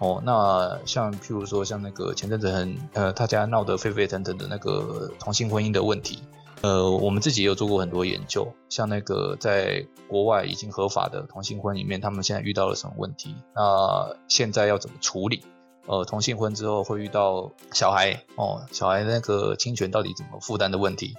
[0.00, 0.20] 哦。
[0.26, 6.18] 那像譬如说像那个前阵子很呃大家闹得沸沸腾腾的那个同性婚姻的问题。
[6.62, 13.34] 呃，我们自己也有做过很多研究，像那个在国外已经合法的同性婚里面，他们现在遇到了什么问题？
[13.54, 15.42] 那现在要怎么处理？
[15.86, 21.14] 呃，同性婚之后会遇到小孩哦，小孩那个侵权到底怎么负担的问题？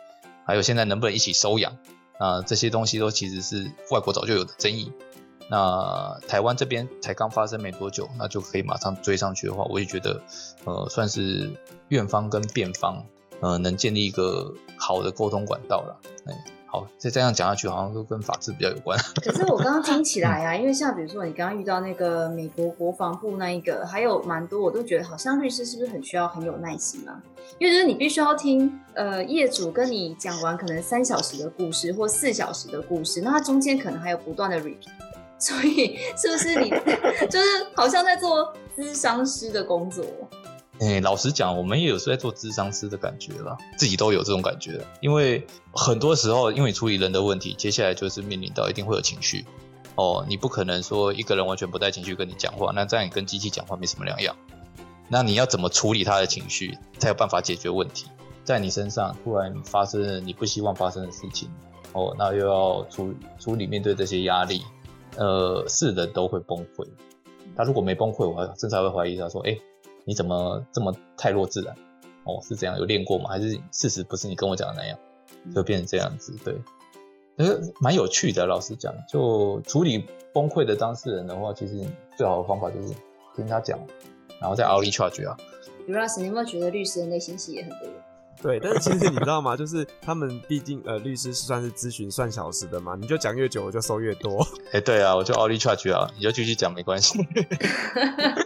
[0.46, 1.78] 还有现在能不能一起收养？
[2.18, 4.92] 啊，这些东西都其实是外国早就有的争议。
[5.48, 10.24] 那台湾这边才刚发生没多久，那就可以马上追上去的话，我也觉得，
[10.64, 11.52] 呃，算是
[11.90, 13.06] 院方跟辩方。
[13.42, 16.00] 呃，能建立一个好的沟通管道了。
[16.26, 16.34] 哎，
[16.66, 18.98] 好，再这样讲下去，好像都跟法治比较有关。
[19.24, 27.22] 可是我刚刚听起 来啊，因为像比如说你刚刚遇到那个美国国防部那一个，还有蛮多，我都觉得好像律师是不是很需要很有耐心啊？
[27.60, 34.88] 因为就是你必须要听呃业主跟你讲完可能三小时的故事或四小时的故事，那他中间可能还有不断的 repeat，
[35.38, 36.70] 所以是不是你
[37.30, 37.46] 就是
[37.76, 40.04] 好像在做咨商师的工作？
[40.80, 44.86] 哎、老实讲，我们也有时在做咨商师的感觉了，自己都有这种感觉。
[45.02, 49.46] 因为很多时候，因为处理人的问题，接下来就是面临到一定会有情绪。
[49.96, 54.36] 哦，你不可能说一个人完全不带情绪跟你讲话，那这样你跟机器讲话没什么两样。
[55.08, 58.08] 那你要怎么处理他的情绪，才有办法解决问题？
[58.44, 61.50] 在你身上突然发生了你不希望发生的事情，
[61.94, 64.62] 哦，那又要处处理面对这些压力，
[65.16, 66.86] 呃，是人都会崩溃。
[67.56, 69.58] 他如果没崩溃，我还甚至还会怀疑他说，哎、
[70.06, 71.76] 你怎么这么太弱智了？
[72.24, 72.78] 哦，是这样？
[72.78, 73.30] 有练过吗？
[73.30, 74.98] 还是事实不是你跟我讲的那样，
[75.54, 76.34] 就变成这样子？
[76.44, 76.56] 对，
[77.38, 78.46] 呃，蛮有趣的。
[78.46, 81.84] 老实讲，就处理崩溃的当事人的话，其实
[82.18, 82.94] 最好的方法就是
[83.36, 83.80] 听他讲，
[84.40, 85.38] 然后再 early charge 啊。
[85.88, 87.88] 刘老师，你有没有觉得律师的内心戏也很多？
[88.42, 89.56] 对，但是其实你知道吗？
[89.56, 94.42] 就是他们毕竟呃，律师是算是咨询算小时的嘛，你就讲越久，我就收越多。
[94.68, 97.18] 哎、欸，对啊，我就 early charge 啊，你就继续讲没关系。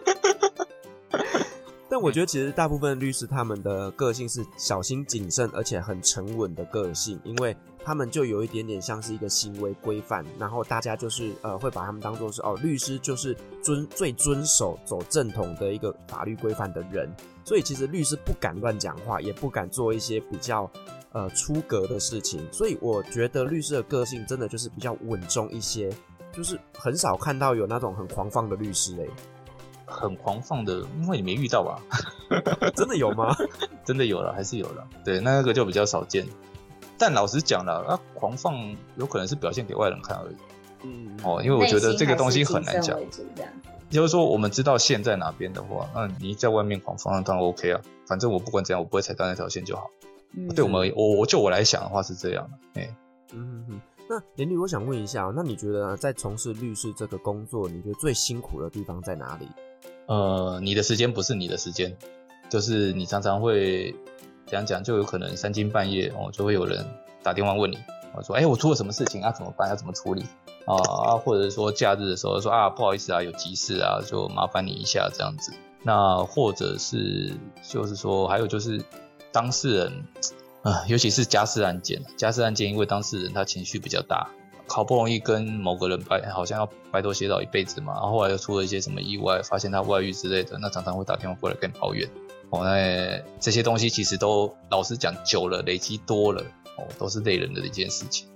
[2.00, 20.72] 但我觉得其实大部分律师他们的个性是小心谨慎，而且很沉稳的个性，因为他们就有一点点像是一个行为规范，然后大家就是呃会把他们当做是哦，律师就是遵最遵守走正统的一个法律规范的人，所以其实律师不敢乱讲话，也不敢做一些比较
[21.12, 25.94] 呃出格的事情，所以我觉得律师的个性真的就是比较稳重一些，
[26.32, 29.10] 就是很少看到有那种很狂放的律师诶、欸。
[29.90, 31.82] 很狂放的，因为你没遇到吧？
[32.76, 33.36] 真的有吗？
[33.84, 34.88] 真的有了，还是有了。
[35.04, 36.26] 对，那个就比较少见。
[36.98, 40.36] 但老实讲了，啊，狂放有可能是表现给外人看而已。
[40.84, 43.00] 嗯，哦，因为我觉得这个东西很难讲。
[43.90, 47.82] 就是说，我们知道线在哪边的话，那你在外面狂放当然 OK 啊。
[48.06, 49.90] 反正我不管怎样，我不会踩到那条线就好。
[50.38, 52.82] 嗯，对我们，我我就我来想的话是这样的。
[52.82, 52.96] 哎，
[53.34, 53.82] 嗯嗯。
[54.10, 59.48] 那连律，我想问一下，那你觉得在从事律师这个工作，你觉得最辛苦的地方在哪里？
[60.10, 61.96] 呃，你的时间不是你的时间，
[62.50, 63.94] 就是你常常会
[64.48, 66.84] 怎样讲，就有可能三更半夜哦，就会有人
[67.22, 67.78] 打电话问你，
[68.16, 69.32] 我说，哎、我出了什么事情啊？
[69.32, 69.70] 怎么办？
[69.70, 70.26] 要怎么处理
[70.66, 70.74] 啊？
[70.78, 75.54] 啊，或者说假日的时候说啊，不好意思啊，有急事啊，就麻烦你一下这样子。
[75.84, 78.84] 那或者是就是说，还有就是
[79.32, 80.06] 当事人
[80.64, 84.28] 啊，尤其是家事案件，家事案件因为当事人他情绪比较大。
[84.70, 92.08] 好不容易跟某个人白，好像要白头偕老一辈子嘛，然后后来又出了一些什么意外，发现他外遇之类的，那常常会打电话过来跟你抱怨。
[92.52, 96.42] 哦，那这些东西其实都老实讲久了，累积多了，
[96.78, 98.28] 哦，都是累人的一件事情。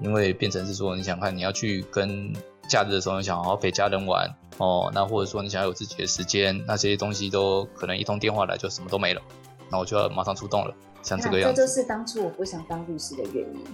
[0.00, 2.30] 因为变成是说，你想看你要去跟
[2.68, 9.22] 假日的时候，你想好好陪家人玩，哦，那或者说你想要有自己的时间，那这些东西都可能一通电话来就什么都没了，
[9.70, 11.56] 那我就要马上出动了，像这个样子。
[11.56, 13.64] 这就是当初我不想当律师的原因。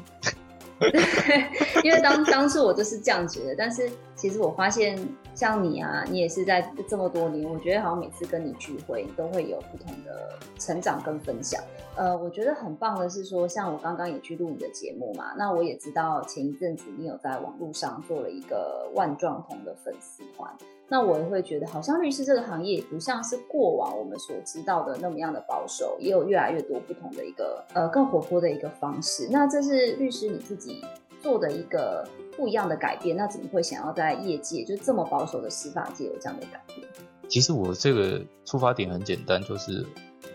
[1.84, 4.98] 因为当当初我就是这样觉得，但是其实我发现，
[5.34, 11.62] 像你啊，你也是在这么多年，我觉得好像每次跟你聚会，都会有不同的成长跟分享。
[11.96, 20.50] 呃，我觉得很棒的是说，像我刚刚也去录你的节目嘛，那我也知道前一阵子你有在网络上做了一个万状同的粉丝团。
[20.88, 29.26] 那我也会觉得，好像律师这个行业也不像是过往我们所知道的那么样的保守，也有越来越多不同的一个呃更活泼的一个方式。
[29.30, 30.84] 那这是律师你自己
[31.22, 32.06] 做的一个
[32.36, 33.16] 不一样的改变。
[33.16, 36.86] 那怎么会想要在业界就这么保守的司法界有这样的改变？
[37.28, 39.86] 其实我这个出发点很简单，就是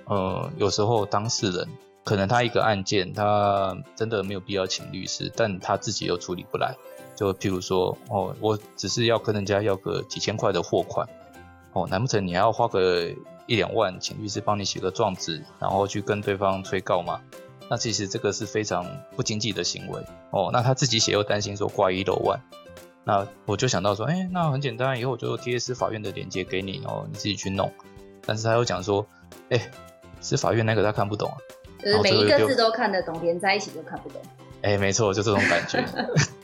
[0.05, 1.67] 呃有时候当事人
[2.03, 6.75] 可能他一个案件他真的没有必要请律师，但他自己又处理不来。
[7.15, 11.07] 就譬如说，哦，我只是要跟人家要个几千块的货款，
[11.73, 13.09] 哦，难不成你还要花个
[13.47, 17.19] 一两万请律师帮你写个状子，然后去跟对方催告吗？
[17.69, 20.01] 那其实这个是非常不经济的行为，
[20.31, 22.39] 哦，那他自己写又担心说挂一漏万，
[23.03, 27.71] 那我就想到说，哎、欸，那很简单，以后我就贴司法院的链接给你，哦，你自己去弄。
[28.25, 29.05] 但是他又讲说，
[29.49, 29.71] 哎、欸，
[30.21, 31.37] 司法院那个他看不懂啊，
[31.81, 34.21] 就是每一个字都看得懂，连在一起都看不懂。
[34.61, 35.85] 哎、欸，没错，就这种感觉。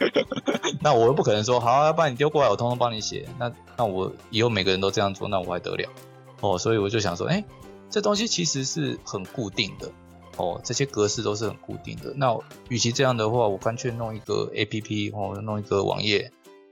[0.81, 3.27] 那我又不可能说好，啊，要把你丢过来，我通通帮你写。
[3.39, 5.89] 那那我以后每个人都这样做，那我还得了？
[6.41, 7.45] 哦，所以我就想说，哎、欸，
[7.89, 9.89] 这东西其实是很固定的。
[10.37, 12.13] 哦，这些格式都是很固定的。
[12.15, 12.35] 那
[12.69, 16.31] 与其这样的话，我干脆弄一个 APP，哦，弄一个网页，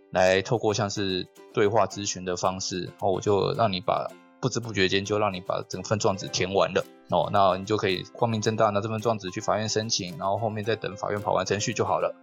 [0.10, 6.84] 来透过像是对话咨询的方式，然哦，我就让你把不知不觉间就让你把整份状子填完了。
[7.10, 12.16] 哦，那你就可以光明正大拿这份状子去法院申请，然后后面再等法院跑完程序就好了。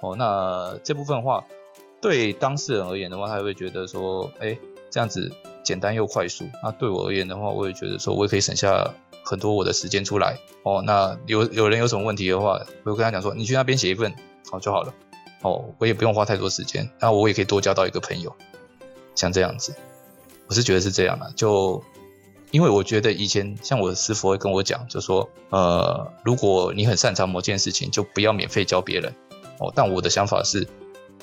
[0.00, 1.44] 哦，那这部分的话，
[2.00, 4.58] 对当事人而言的话，他会觉得说，哎，
[4.90, 6.44] 这样子简单又快速。
[6.62, 8.92] 那对我而言的话，我也觉得说，我也可以省下
[9.24, 10.38] 很多我的时间出来。
[10.62, 14.14] 哦，那有有人有什么问题的话，我会跟他讲说，你去那边写一份，
[14.50, 14.94] 好就好了。
[15.42, 18.34] 哦，我也不用花太多时间，那我也可以多交到一个朋友，
[19.14, 19.74] 像这样子，
[20.46, 21.82] 我是觉得是这样的，就。
[22.50, 29.10] 因为我觉得以前像我的师傅会跟我讲，就说，呃，如果你很擅长某件事情，就不要免费教别人。
[29.58, 30.68] 哦，但我的想法是，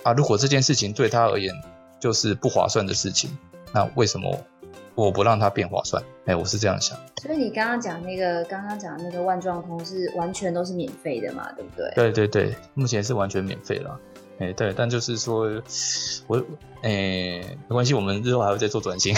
[0.01, 1.53] 啊，如果这件事情对他而言
[1.99, 3.29] 就是不划算的事情，
[3.71, 4.43] 那为什么
[5.05, 6.03] 我不让它变划算？
[6.25, 6.97] 哎，我是这样想。
[7.21, 11.49] 所以你刚刚讲那个，刚刚讲那个万状通是完全都是免费的嘛？
[11.53, 11.91] 对不对？
[11.95, 13.97] 对对对，目前是完全免费了。
[14.39, 15.49] 哎、欸，对，但就是说，
[16.27, 16.37] 我，
[16.81, 19.15] 哎、欸，没关系，我们日后还会再做转型。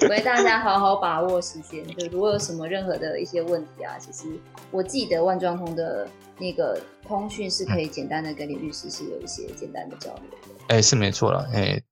[0.00, 1.86] 所以大家好好把握时间。
[1.96, 4.28] 就如果有什么任何的一些问题啊，其实
[4.72, 10.54] 我记得万状通的那个通讯是可以简单的跟你律师是有一些简单的交流的。
[10.68, 11.82] 哎、欸，是没错了，哎、欸，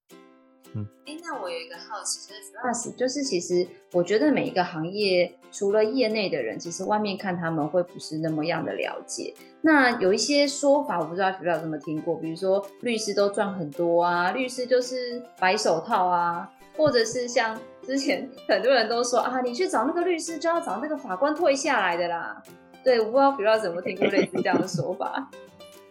[0.75, 9.35] 嗯，哎、欸，那我有一个好奇，就是就是其实我觉得每一个行业，除了业内的人，其实外面看他们会不是那么样的了解。
[9.63, 22.43] 那有一些说法，我不知道有没有这么听过，比如说律师都赚很多啊，律师就是白手套啊，或者是像之前很多人都说啊，你去找那个律师就要找那个法官退下来的啦。
[22.85, 25.29] 对，我不知道 Firas 怎么听过类似这样的说法。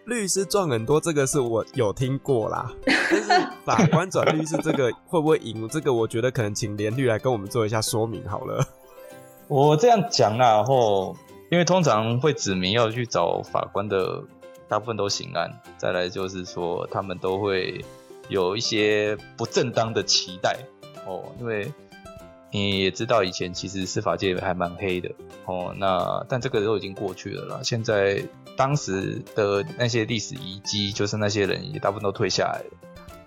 [0.08, 2.74] 律师赚很多，这个是我有听过啦。
[2.88, 5.68] 但是法官转律师这个会不会赢？
[5.68, 8.66] 这个我觉得可能请连律来跟我们做一下说明好了。
[9.50, 11.14] 我这样讲啊，然后
[11.52, 14.24] 因为通常会指明要去找法官的，
[14.70, 15.52] 大部分都刑案。
[15.78, 17.84] 再来就是说，他们都会
[18.30, 20.58] 有一些不正当的期待
[21.06, 21.70] 哦，因为
[22.52, 25.12] 你也知道以前其实司法界还蛮黑的
[25.46, 25.74] 哦。
[25.78, 28.24] 那但这个都已经过去了啦，现在。
[28.58, 32.66] 当时的那些历史遗迹，就是那些人也大部分都退下来了。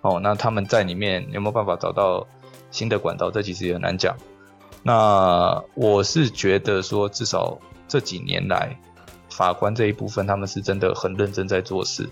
[0.01, 2.27] 哦，那他们在里面有没有办法找到
[2.73, 3.31] 新的管道？
[3.31, 4.17] 这其实也很难讲。
[4.83, 8.77] 那我是觉得说，至少这几年来，
[9.31, 12.11] 法官这一部分他们是真的很认真在做事。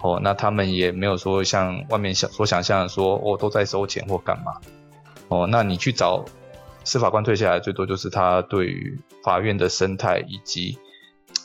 [0.00, 4.54] 哦，那他们也没有说像外面想所想象的说，哦，都在收钱或干嘛。
[5.28, 6.24] 哦，那你去找
[6.86, 10.78] 司法官退下来，最多就是他对于法院的生态以及。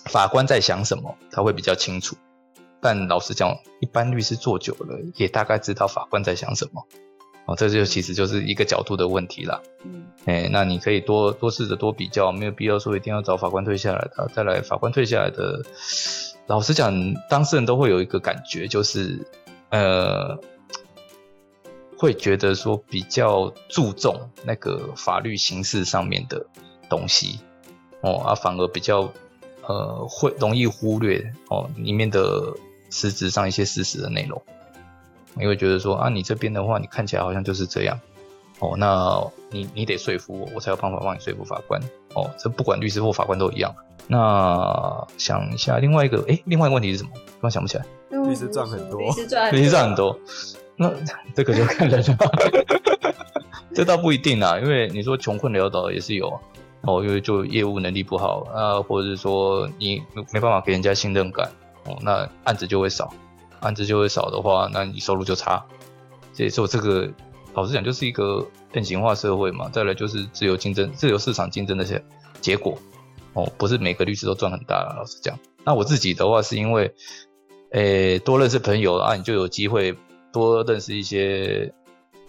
[0.06, 2.16] 法官在想什么，他会比较清楚。
[2.80, 6.88] 但老实讲，一般律师做久了，也大概知道法官在想什么。
[7.46, 9.62] 哦，这就其实就是一个角度的问题啦。
[9.84, 14.28] 嗯，哎，那你可以多多试着多比较，没有必要说一定要找法官退下来的。
[14.34, 15.62] 再来，法官退下来的，
[16.48, 19.28] 老实讲，当事人都会有一个感觉，就是
[19.70, 20.40] 呃，
[22.02, 26.44] 会觉得说比较注重那个法律形式上面的
[26.90, 27.40] 东西。
[28.02, 29.08] 哦，啊，反而比较。
[29.68, 32.52] 呃，会容易忽略哦里面的
[32.90, 34.42] 实质上一些事实的内容，
[35.36, 37.98] 你会觉得说啊，你这边的话，你看起来好像就是这样
[38.60, 41.80] 哦，那你你得说服我，我才有办法帮你说服法官
[42.16, 42.28] 哦。
[42.40, 43.74] 这不管律师或法官都一样。
[44.08, 47.12] 那想一下另外一个，哎，另外一个问题是什么？
[47.14, 47.86] 突然想不起来。
[48.10, 50.20] 律师赚很多，律师赚律师赚很多。
[50.76, 50.92] 那
[51.36, 52.16] 这个就看人了，
[53.74, 56.40] 这倒不一定啦，因为你说穷困潦倒也是有。
[56.84, 60.02] 哦，因为就业务能力不好啊，或者是说你
[60.34, 61.48] 没办法给人家信任感，
[61.86, 63.14] 哦，那案子就会少，
[63.60, 65.64] 案子就会少的话，那你收入就差。
[66.34, 67.08] 所以说这个
[67.54, 69.70] 老实讲就是一个变形化社会嘛。
[69.70, 72.04] 再来就是自由竞争、自由市场竞争的些
[72.40, 72.76] 结果。
[73.34, 75.38] 哦，不是每个律师都赚很大了，老实讲。
[75.64, 76.92] 那我自己的话是因为，
[77.74, 79.96] 诶、欸，多认识朋友啊，你就有机会
[80.32, 81.74] 多认识一些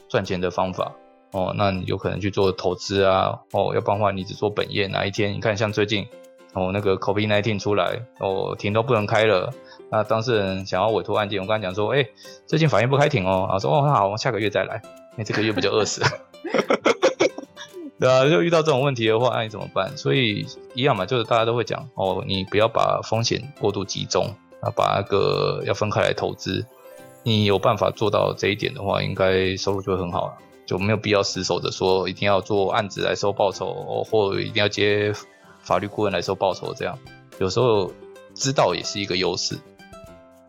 [0.09, 0.93] 赚钱的方法。
[1.33, 6.07] 哦，那你有可能去做投资啊，哦，要不然的话你只做本业，哪一天你看像最近，
[6.53, 9.51] 哦，那个 COVID-19 出来，哦，庭都不能开了，
[9.91, 12.07] 那当事人想要委托案件，我跟他讲说，哎、
[12.47, 14.83] 最近法院不开庭哦，啊，说哦，那好，我下个月再来，
[15.13, 16.09] 因为这个月不就饿死了，
[17.99, 19.97] 对啊，就遇到这种问题的话，那你怎么办？
[19.97, 26.67] 所以一样嘛，就是大家都会讲，哦，你不要把风险过度集中，啊，把那个要分开来投资，
[27.23, 30.39] 你有办法做到这一点的话，应该收入就会很好了。
[30.65, 35.13] 就没有必要死守着说一定要做案子来收报酬，或一定要接
[35.61, 36.73] 法律顾问来收报酬。
[36.75, 36.97] 这样
[37.39, 37.93] 有时候
[38.33, 39.59] 知道也是一个优势。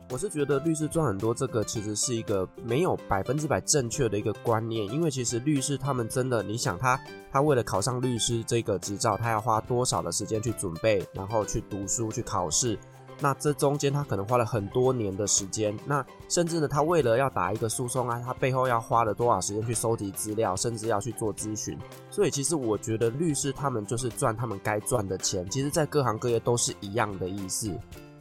[0.09, 6.99] 我是觉得律师赚很多，这个其实是一个没有百分之百正确的一个观念，因为其实律师他们真的，你想他
[7.31, 12.77] 他为了考上律师这个执照，他要花多少的时间去准备，然后去读书去考试。
[13.19, 21.77] 那这中间他可能花了很多年的时间，那甚至呢，他为了要打一个诉讼案，他背后要花了多少时间去收集资料，甚至要去做咨询。
[22.09, 27.71] 所以其实我觉得律师他们就是赚他们该赚的钱，其实在各行各业都是一样的意思。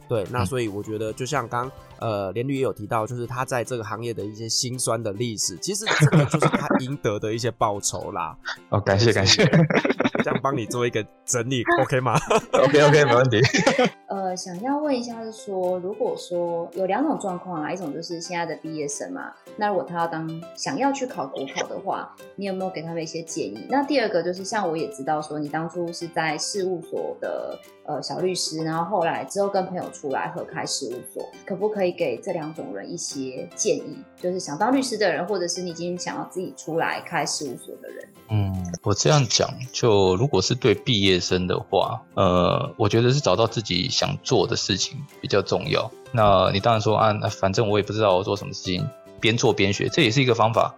[0.09, 8.37] 对，那所以我觉得就像刚呃连律也有提到，就是他在这个行业的一些辛酸的历史，其实这个就是他应得的一些报酬啦。
[8.69, 9.43] 哦，感谢感谢。
[10.23, 12.17] 这样帮你做一个整理， OK 吗
[12.51, 13.41] ？OK OK， 没问题。
[14.07, 23.65] 呃，想要问一下是说，如果说有两种状况啊，一种就是现在的毕业生嘛，那如果他要当想要去考国考的话，你有没有给他们一些建议？
[23.69, 33.97] 那第二个就是像我也知道说，你当初是在事务所的呃小律师，然后后来之后跟朋友出来合开事务所，可不可以给这两种人一些建议？
[34.21, 38.07] 就是想当律师的人，或者是你已经想要自己出来开事务所的人。
[38.29, 38.53] 嗯，
[38.83, 45.91] 我这样讲，就如果是对毕业生的话，呃，我觉得是找到自己想做的事情比较重要。
[46.11, 48.87] 那你当然说啊，反正我也不知道我做什么事情，
[49.19, 50.75] 边做边学，这也是一个方法。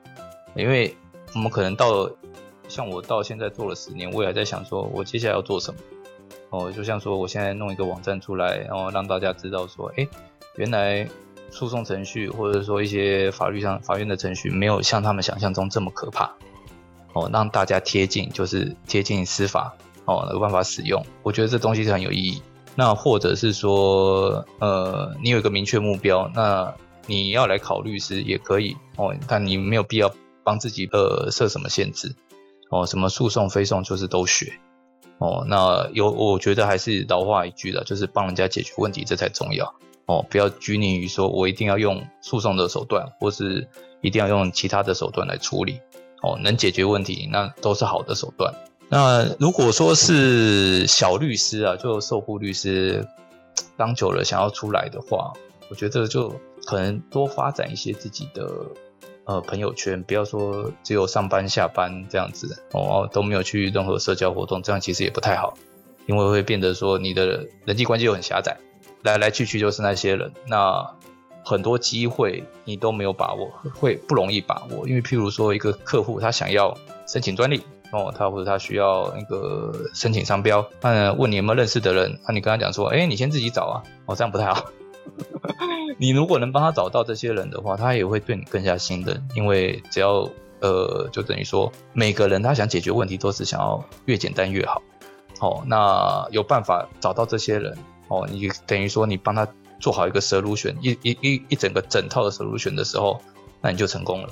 [0.56, 0.96] 因为
[1.34, 2.10] 我们可能到
[2.68, 5.80] 像我到现在做了十年，我也还在想说，我接下来要做什么。
[6.50, 10.08] 哦，就像说我现在弄一个网站出来，然后让大家知道说，哎，
[10.56, 11.08] 原来
[11.50, 16.32] 诉讼程序或者说一些法律上法院的程序，没有像他们想象中这么可怕。
[17.14, 19.74] 哦，让大家贴近，就是贴近司法，
[20.06, 21.06] 哦，有办法使用。
[21.24, 22.42] 我觉得这东西是很有意义。
[22.78, 26.76] 那或者是说，呃，你有一个明确目标，那
[27.08, 30.12] 你要来考律师也可以，哦，但你没有必要
[30.44, 32.14] 帮自己呃设什么限制，
[32.70, 34.60] 哦，什么诉讼、非讼就是都学，
[35.20, 39.74] 哦，那有我觉得还是老话一句了，就是帮人家解决问题，这才重要
[40.08, 43.70] 哦，不要拘泥于说我一定要用诉讼的手段，或是
[44.02, 45.80] 一定要用其他的手段来处理
[46.22, 48.54] 哦，能解决问题那都是好的手段。
[48.96, 53.06] 那如果说是小律师啊，就受雇律师
[53.76, 55.34] 当久了想要出来的话，
[55.70, 56.34] 我觉得就
[56.66, 58.50] 可能多发展一些自己的。
[59.26, 65.56] 呃，朋友圈不要说只有上班下班这样子哦，都没有去任何社交活动，这样其实也不太好，
[66.06, 68.56] 因为会变得说你的人际关系又很狭窄，
[69.02, 70.86] 来来去去就是那些人，那
[71.44, 74.88] 很多机会你都没有把握，会不容易把握。
[74.88, 76.78] 因为譬如说一个客户他想要
[77.08, 84.66] 申请专利哦，他或者他需要那个申请商标，那问你有没有认识的人，那你跟他讲说，哎，你先自己找啊，哦，这样不太好。
[85.98, 90.30] 你如果能帮他找到这些人的话，他也会对你更加信任，因为只要
[90.60, 94.82] 呃，就等于说每个人他想解决问题都是想要越简单越好。
[95.40, 97.78] 哦，那有办法找到这些人
[98.08, 99.48] 哦，你等于说你帮他
[99.80, 103.22] 做好一个 solution，一一一一整个整套的 solution 的时候，
[103.62, 104.30] 那你就成功了。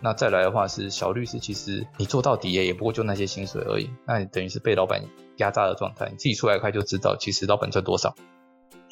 [0.00, 5.02] 那再来的话是小律师，其实你做到底也也不过就那些薪水而已，那你等于是被老板
[5.36, 8.14] 压榨的状态，你自己出来开就知道，其实老板赚多少。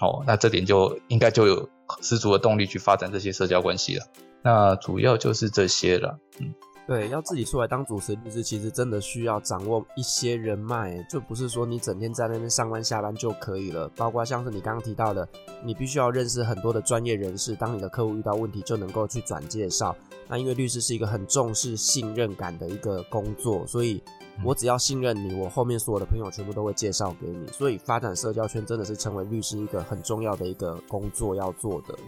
[0.01, 1.69] 哦，那这点就应该就有
[2.03, 4.07] 十足的动力去发展这些社交关系了。
[4.43, 6.21] 那主要就是这些了。
[6.39, 6.55] 嗯，
[6.89, 13.87] 对，要自己出来当主持律师，其实真的需要掌握一些人脉，就不是说你整天在那边上班下班就可以了。
[13.95, 15.29] 包括像是你刚刚提到的，
[15.63, 19.95] 你必须要认识很多的专业人士，当你的客户遇到问题就能够去转介绍。
[20.27, 24.03] 那因为律师是一个很重视信任感的一个工作，所以。
[24.45, 31.99] 我只要信任你，我后面所有的朋友全部都会介绍给你，所以发展社交圈真的是成为律师一个很重要的一个工作要做的。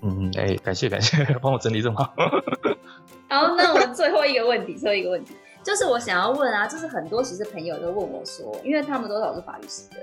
[0.00, 2.14] 嗯，哎、欸，感谢感谢， 帮我整理这么好。
[3.28, 9.96] 好，那我 最后一个问题，最后一个问题就是我想要问啊，就是很多其实朋友都问我说，因为他们都是我是法律师的。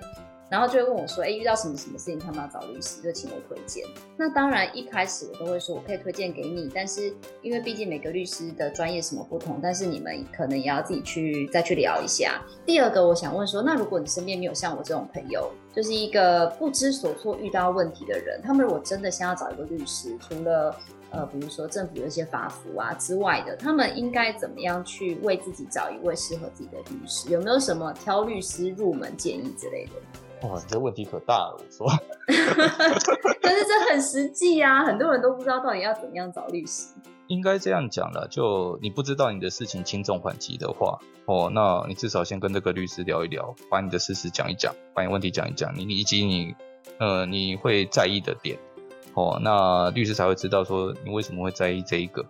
[0.47, 3.83] 然后就会问我说：“哎，遇到什么什么事情，他们要找律师，就请我推荐。
[4.15, 6.69] 那当然，一开始我都会说，我可以推荐给你。
[6.73, 7.11] 但是，
[7.41, 12.39] 因为毕竟每个律师的专业什么不同，但是你们可能也要自己去再去聊一下。
[12.63, 20.73] 第二个，我想问说，那如果你身边没有像我这种朋友，就是一个不知所措、遇到问题的人，他们如果真的想要找一个律师，除了
[21.15, 27.29] 呃，比如说政府有一些法服啊之外的，他们应该怎么样去为自己找一位适合自己的律师？
[27.29, 29.91] 有没有什么挑律师入门建议之类的？”
[30.47, 31.87] 哇，你这问题可大了，我说。
[33.41, 36.93] 但是这很实际啊，很多人都不知道到底要怎么样找律师。
[37.27, 46.53] 应该这样讲了，就你不知道你的事情轻重缓急的话，哦，那你至少先跟这个律师聊一聊，把你的事实讲一讲，把你问题讲一讲，你以及你
[46.99, 48.59] 呃你会在意的点，
[49.15, 52.23] 哦，那律师才会知道说你为什么会在意这一个。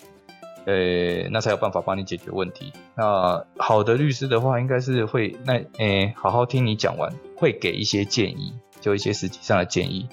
[0.67, 2.73] 呃、那才有办法帮你解决问题。
[2.95, 10.09] 那好的律师的话，应该是会那诶、好好听你讲完，会给一些建议，就一些实际上的建议。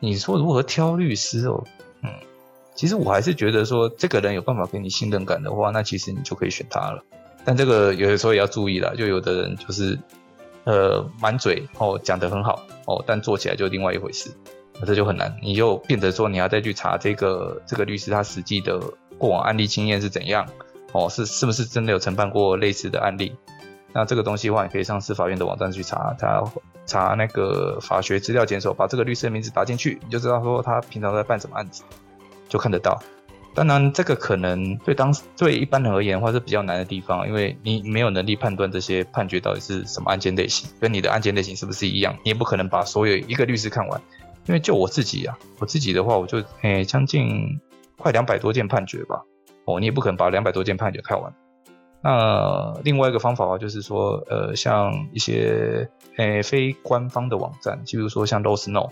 [0.00, 1.62] 你说如何挑律师哦？
[2.02, 2.10] 嗯，
[2.74, 7.04] 其实我还是觉得说，这个人有办法给你信任感的话，那其实你就可以选他了。
[7.44, 9.96] 但这个有的时候也要注意了，就有的人就是
[10.64, 14.32] 呃满嘴哦讲得很好哦，但做起来就另外一回事，
[14.80, 15.36] 那这就很难。
[15.42, 18.80] 你就变得说你要再去查这个这个律师他实际的。
[19.18, 20.48] 过往案例经验是怎样？
[20.90, 23.36] 哦，是是不是真的有承办过类似的案例？
[23.92, 26.42] 那这个东西的话，你可以上司法院的网站去查，他
[26.86, 31.84] 查那个法学资料检索，把这个律师的名字打进去，你就知道说他平常在办什么案子，
[32.48, 33.00] 就看得到。
[33.54, 44.00] 当然，这个可能对当对一般人而言的话是比较难的地方，因为你没有能力判断这些判决到底是什么案件类型，跟你的案件类型是不是一样，你也不可能把所有一个律师看完。
[44.46, 47.60] 因为就我自己啊，我自己的话，我就诶将近。
[47.98, 49.22] 快两百多件判决吧，
[49.64, 51.32] 哦，你也不可能把两百多件判决看完。
[52.02, 58.90] 那另外一个方法的话，就是说，呃，像一些诶非官方的网站，就比如说像 Law Snow，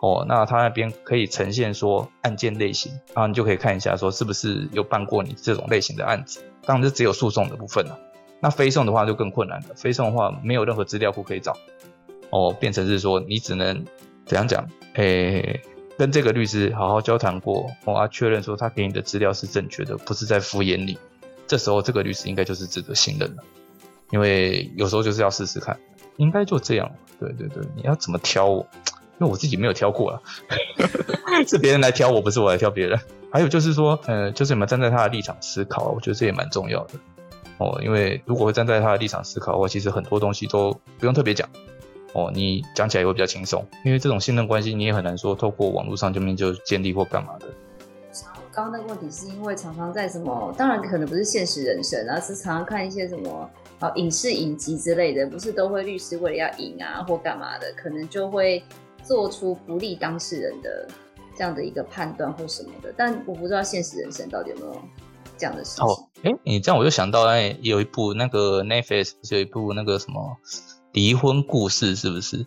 [0.00, 6.44] 哦，那他那边可以呈现说案件类型，然后你就可以看一下说是不是有办过你这种类型的案子。
[6.64, 7.98] 当然，是只有诉讼的部分了。
[8.38, 11.56] 那非讼的话就更困难了，非讼的话没有任何资料库可以找，
[12.30, 13.84] 哦，变成是说你只能
[14.26, 15.60] 怎样讲，诶。
[15.96, 20.98] 跟这个律师好好交谈过，我要确认说他给你的资料是正确的，不是在敷衍你。
[21.46, 23.44] 这时候这个律师应该就是值得信任了，
[24.10, 25.78] 因为有时候就是要试试看，
[26.16, 26.90] 应该就这样。
[27.20, 28.66] 对对对，你要怎么挑我？
[29.20, 30.20] 因为我自己没有挑过了，
[31.46, 32.98] 是别人来挑我，不是我来挑别人。
[33.30, 36.94] 还有就是说，呃，就是你们站在他的立场思考，我觉得这也蛮重要的
[37.58, 37.80] 哦。
[37.84, 41.48] 因为如果会站在他的立场思考的话，其实很多东西都不用特别讲。
[42.14, 47.46] 哦，你讲起来也会比较轻松，因为这种信任关系你也很难说透过网络上这边就建立或干嘛的。
[48.36, 53.50] 我刚刚那个问题是因为常常在什么，当然可能不是现实人生，而是常常看一些什么
[53.80, 58.62] 哦影视影集之类的，不是都会律师为了要赢啊或干嘛的，可能就会
[59.02, 60.86] 做出不利当事人的
[61.36, 62.94] 这样的一个判断或什么的。
[62.96, 64.82] 但我不知道现实人生到底有没有
[65.36, 65.84] 这样的事情。
[65.84, 70.36] 哦，哎，你这样我就想到，哎，有一部那个 Netflix 不是有一部那个什么
[70.94, 72.46] 离婚故事，是不是？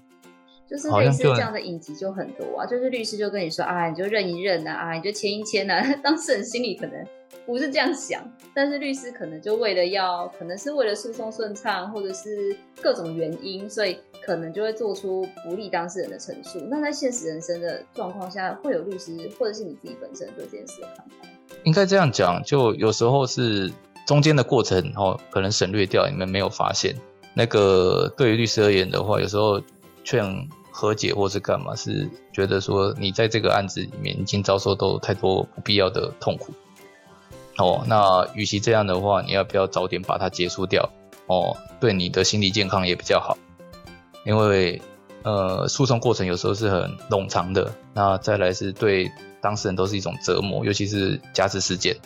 [0.69, 7.05] 就是类似这样的影集就很多啊，就，是律师就跟你说啊，你就认一认啊，啊，你就签一签呐，啊， 当事人心里可能
[7.45, 8.21] 不是这样想，
[8.53, 16.59] 但是律师可能就为了要，可能是为了诉讼顺畅，或者是各种原因，所以可能就会做出不利当事人的陈述。
[16.69, 21.27] 那在现实人生的状况下，会有律师或者是你自己本身对这件事的看法？
[21.63, 23.71] 应该这样讲，就有时候是
[24.05, 26.93] 中间的过程哦，可能省略掉，你们没有发现。
[27.37, 29.61] 那个对于律师而言的话，有时候
[30.03, 30.49] 劝。
[30.79, 36.53] 和解或是干嘛，是觉得说你在这个案子里面已经遭受到太多不必要的痛苦
[37.57, 37.83] 哦。
[37.87, 40.87] 那与其这样的话，你要不要早点把它结束掉
[41.25, 41.57] 哦？
[41.79, 43.35] 对你的心理健康也比较好。
[44.23, 44.79] 因为
[45.23, 47.73] 呃，诉讼过程有时候是很冗长的。
[47.95, 49.11] 那再来是对
[49.41, 51.97] 当事人都是一种折磨，尤其是家事事件。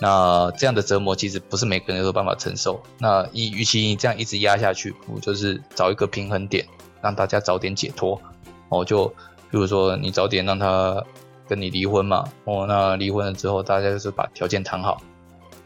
[0.00, 2.82] 那这样的折磨其实不是每个人都有办法承受。
[2.98, 6.66] 那与与其你这样一直压下去，不就是找一个平衡点。
[7.02, 8.20] 让大家早点解脱，
[8.68, 9.08] 哦，就
[9.50, 11.02] 比如说你早点让他
[11.48, 15.00] 跟你离婚嘛，哦，那离婚了之后，大家就是把条件谈好，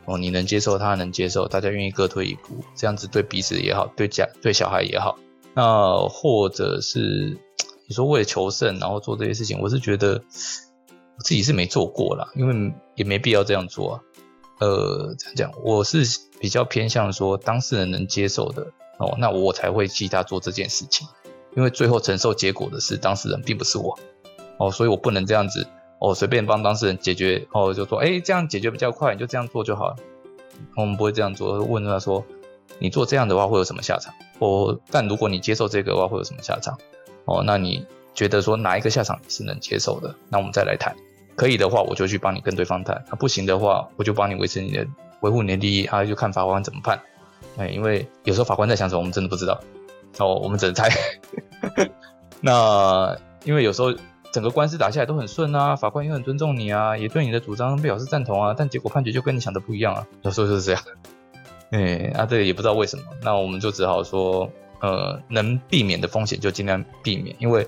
[0.05, 5.19] 哦，你能接受，他能接受，大家愿意各退一步，这样子对彼此也好，对家对小孩也好。
[5.55, 7.37] 那或者是
[7.89, 10.23] 你说为了求胜，然后做这些事情，我是觉得
[11.17, 14.01] 我自己是没做过啦，因为也没必要这样做啊。
[14.65, 16.05] 呃，这样讲，我是
[16.41, 18.63] 比较偏向说当事人能接受的，
[18.99, 21.07] 哦，那我才会替他做这件事情。
[21.55, 23.99] 因为最后承受结果的是当事人，并不是我，
[24.59, 25.67] 哦，所以我不能这样子，
[26.01, 29.97] 哦，随便帮当事人解决，哦，就说，哎，这样解决比较快，你就这样做就好了。
[30.77, 32.25] 我们不会这样做，问他说，
[32.79, 34.15] 你做这样的话会有什么下场？
[34.39, 36.79] 哦，但如果你接受这个的话，会有什么下场？
[37.27, 40.15] 哦，那你觉得说哪一个下场你是能接受的？
[40.31, 40.97] 那我们再来谈。
[41.37, 44.87] 可以的话，我就去帮你跟对方谈；那不行的话，我就帮你维持你的
[45.21, 47.01] 维护你的利益，啊，就看法官怎么判。
[47.57, 49.61] 哎，因为有时候法官在想什么，我们真的不知道。
[50.19, 50.89] 哦，我们只能猜。
[52.41, 53.93] 那因为有时候
[54.33, 60.07] 整个官司打下来都很顺啊，法官也很尊重你啊，也对你的主张表示赞同啊，但结果判决就跟你想的不一样啊。
[60.23, 60.83] 有时候就是这样。
[61.71, 63.03] 哎，啊，这个也不知道为什么。
[63.23, 64.49] 那我们就只好说，
[64.81, 67.67] 呃，能避免的风险就尽量避免，因为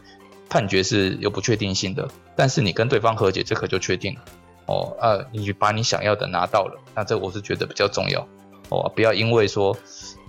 [0.48, 2.08] 判决是有不确定性的。
[2.34, 4.20] 但是你跟对方和解，这可就确定了。
[4.66, 8.26] 哦，啊，你把你想要的拿到了，那这我是觉得比较重要。
[8.68, 9.76] 哦，不要因为说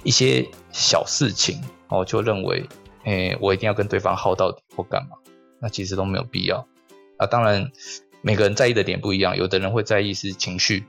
[0.03, 1.61] 一些小事情。
[1.89, 2.68] 哦，就认为，
[3.05, 5.15] 诶、我一定要跟对方耗到底或干嘛？
[5.61, 6.68] 那其实都没有必要
[7.18, 7.26] 啊。
[7.28, 7.72] 当然，
[8.22, 10.86] 每个人在意的点不一样，有的人会在意是情绪，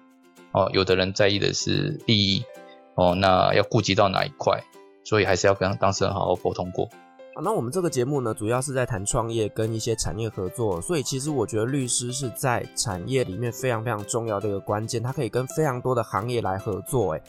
[0.50, 2.42] 哦，有的人在意的是利益，
[2.96, 4.64] 哦，那要顾及到哪一块？
[5.04, 6.90] 所以还是要跟当事人好好沟通过。
[7.40, 17.22] 那我们这个节目呢，主要是在谈创业跟一些产业合作，所以其实我觉得律师是在产业里面非常非常重要的一个关键，他可以跟非常多的行业来合作，诶。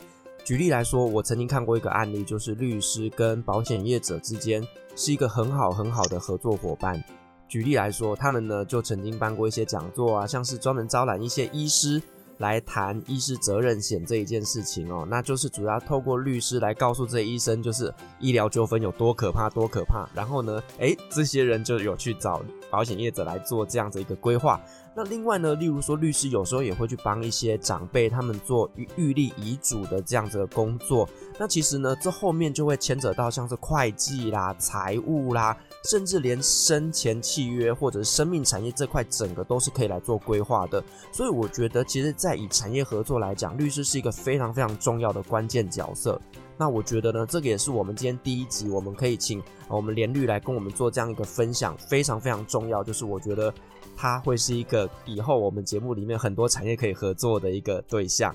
[0.43, 7.03] 举例来说，我曾经看过一个案例，就是律师跟保险业者之间是一个很好很好的合作伙伴。
[7.47, 12.01] 举例来说，他们呢就曾经办过一些讲座啊，像是专门招揽一些医师
[12.39, 20.09] 来谈医师责任险这一件事情哦，那就是主要透过律师来告诉这些医生，就是医疗纠纷有多可怕，多可怕。
[20.13, 24.59] 然后呢，诶，这些人就有去找保险业者来做这样子一个规划。
[24.95, 31.07] 那另外呢，例如说律师有时候也会去帮一些长辈他们做预预立遗嘱的这样子的工作。
[31.37, 40.83] 那其实呢，这后面就会牵扯到像是会计啦、财务啦，甚至连生前契约或者是生命产业这块，整个都是可以来做规划的。
[41.11, 46.19] 所以我觉得，其实，在以产业合作来讲，律师是一个非常非常重要的关键角色。
[46.57, 52.83] 那我觉得呢，这个也是我们今天第一集，我们可以请我们连律来跟我们做这样一个分享，非常非常重要。
[52.83, 53.53] 就是我觉得。
[54.01, 58.33] 他会是一个以后我们节目里面很多产业可以合作的一个对象。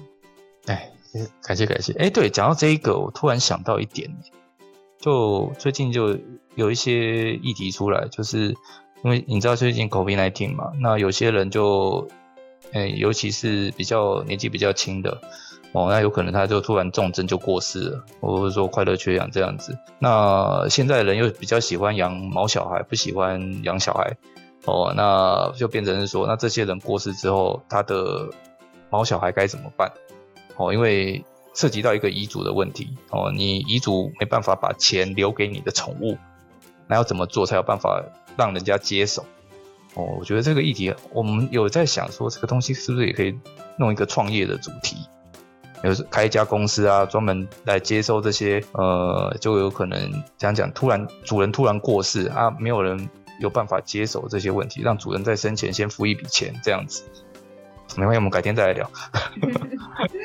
[0.66, 0.92] 哎，
[1.42, 1.94] 感谢感谢。
[1.94, 4.14] 哎，对，讲到这一个，我突然想到一点，
[4.98, 6.18] 就最近就
[6.54, 8.54] 有一些议题出来，就是
[9.02, 12.08] 因为你知道最近 COVID-19 嘛，那有些人就，
[12.72, 15.20] 哎，尤其是比较年纪比较轻的
[15.72, 19.76] 哦，那有可能他就突然重症就过世了，或者说快乐缺氧这样子。
[19.98, 24.16] 那现在人又比较喜欢养毛小孩，不喜欢养小孩。
[24.66, 28.30] 哦，那就变成是说，那这些人过世之后，他的
[28.88, 29.92] 毛小孩该怎么办？
[30.56, 32.96] 哦，因为涉及到一个遗嘱的问题。
[33.10, 36.16] 哦，你遗嘱没办法把钱留给你的宠物，
[36.86, 38.02] 那要怎么做才有办法
[38.36, 39.24] 让人家接手？
[39.94, 43.38] 哦，我觉得这个议题，我们有在想说，这个东西是不是也可以
[43.78, 44.96] 弄一个创业的主题？
[45.84, 53.08] 有开一家公司啊，专门来接收这些，呃，就有可能讲讲，突然主人突然过世啊，没有人
[53.38, 57.04] 有办法接手这些问题，让主人在生前先付一笔钱，这样子。
[57.96, 58.90] 没关系，我们改天再来聊。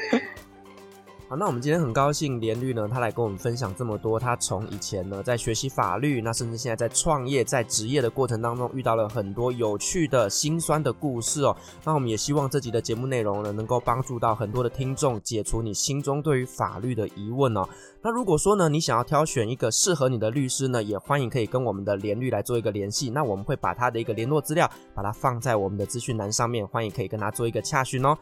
[1.29, 4.19] 好，那我们今天很高兴连律呢，他来跟我们分享这么多。
[4.19, 11.55] 他从以前呢在学习法律，那甚至现在在创业、在职业的过程当中，遇到了很多有趣的、辛酸的故事哦。
[11.83, 17.63] 那我们也希望这集的节目内容呢，能够帮助到很多的听众，解除你心中对于法律的疑问哦。
[18.01, 23.11] 那如果说呢，你想要挑选一个适合你的律师呢，也欢迎可以跟我们的连律来做一个联系。
[23.11, 28.17] 那我们会把他的一个联络资料，把它放在我们的资讯栏上面，欢迎可以跟他做一个洽询哦。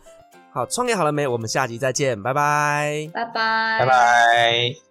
[0.57, 1.27] 好，创业好了没？
[1.27, 4.86] 我们下集再见，拜拜，拜拜，拜拜。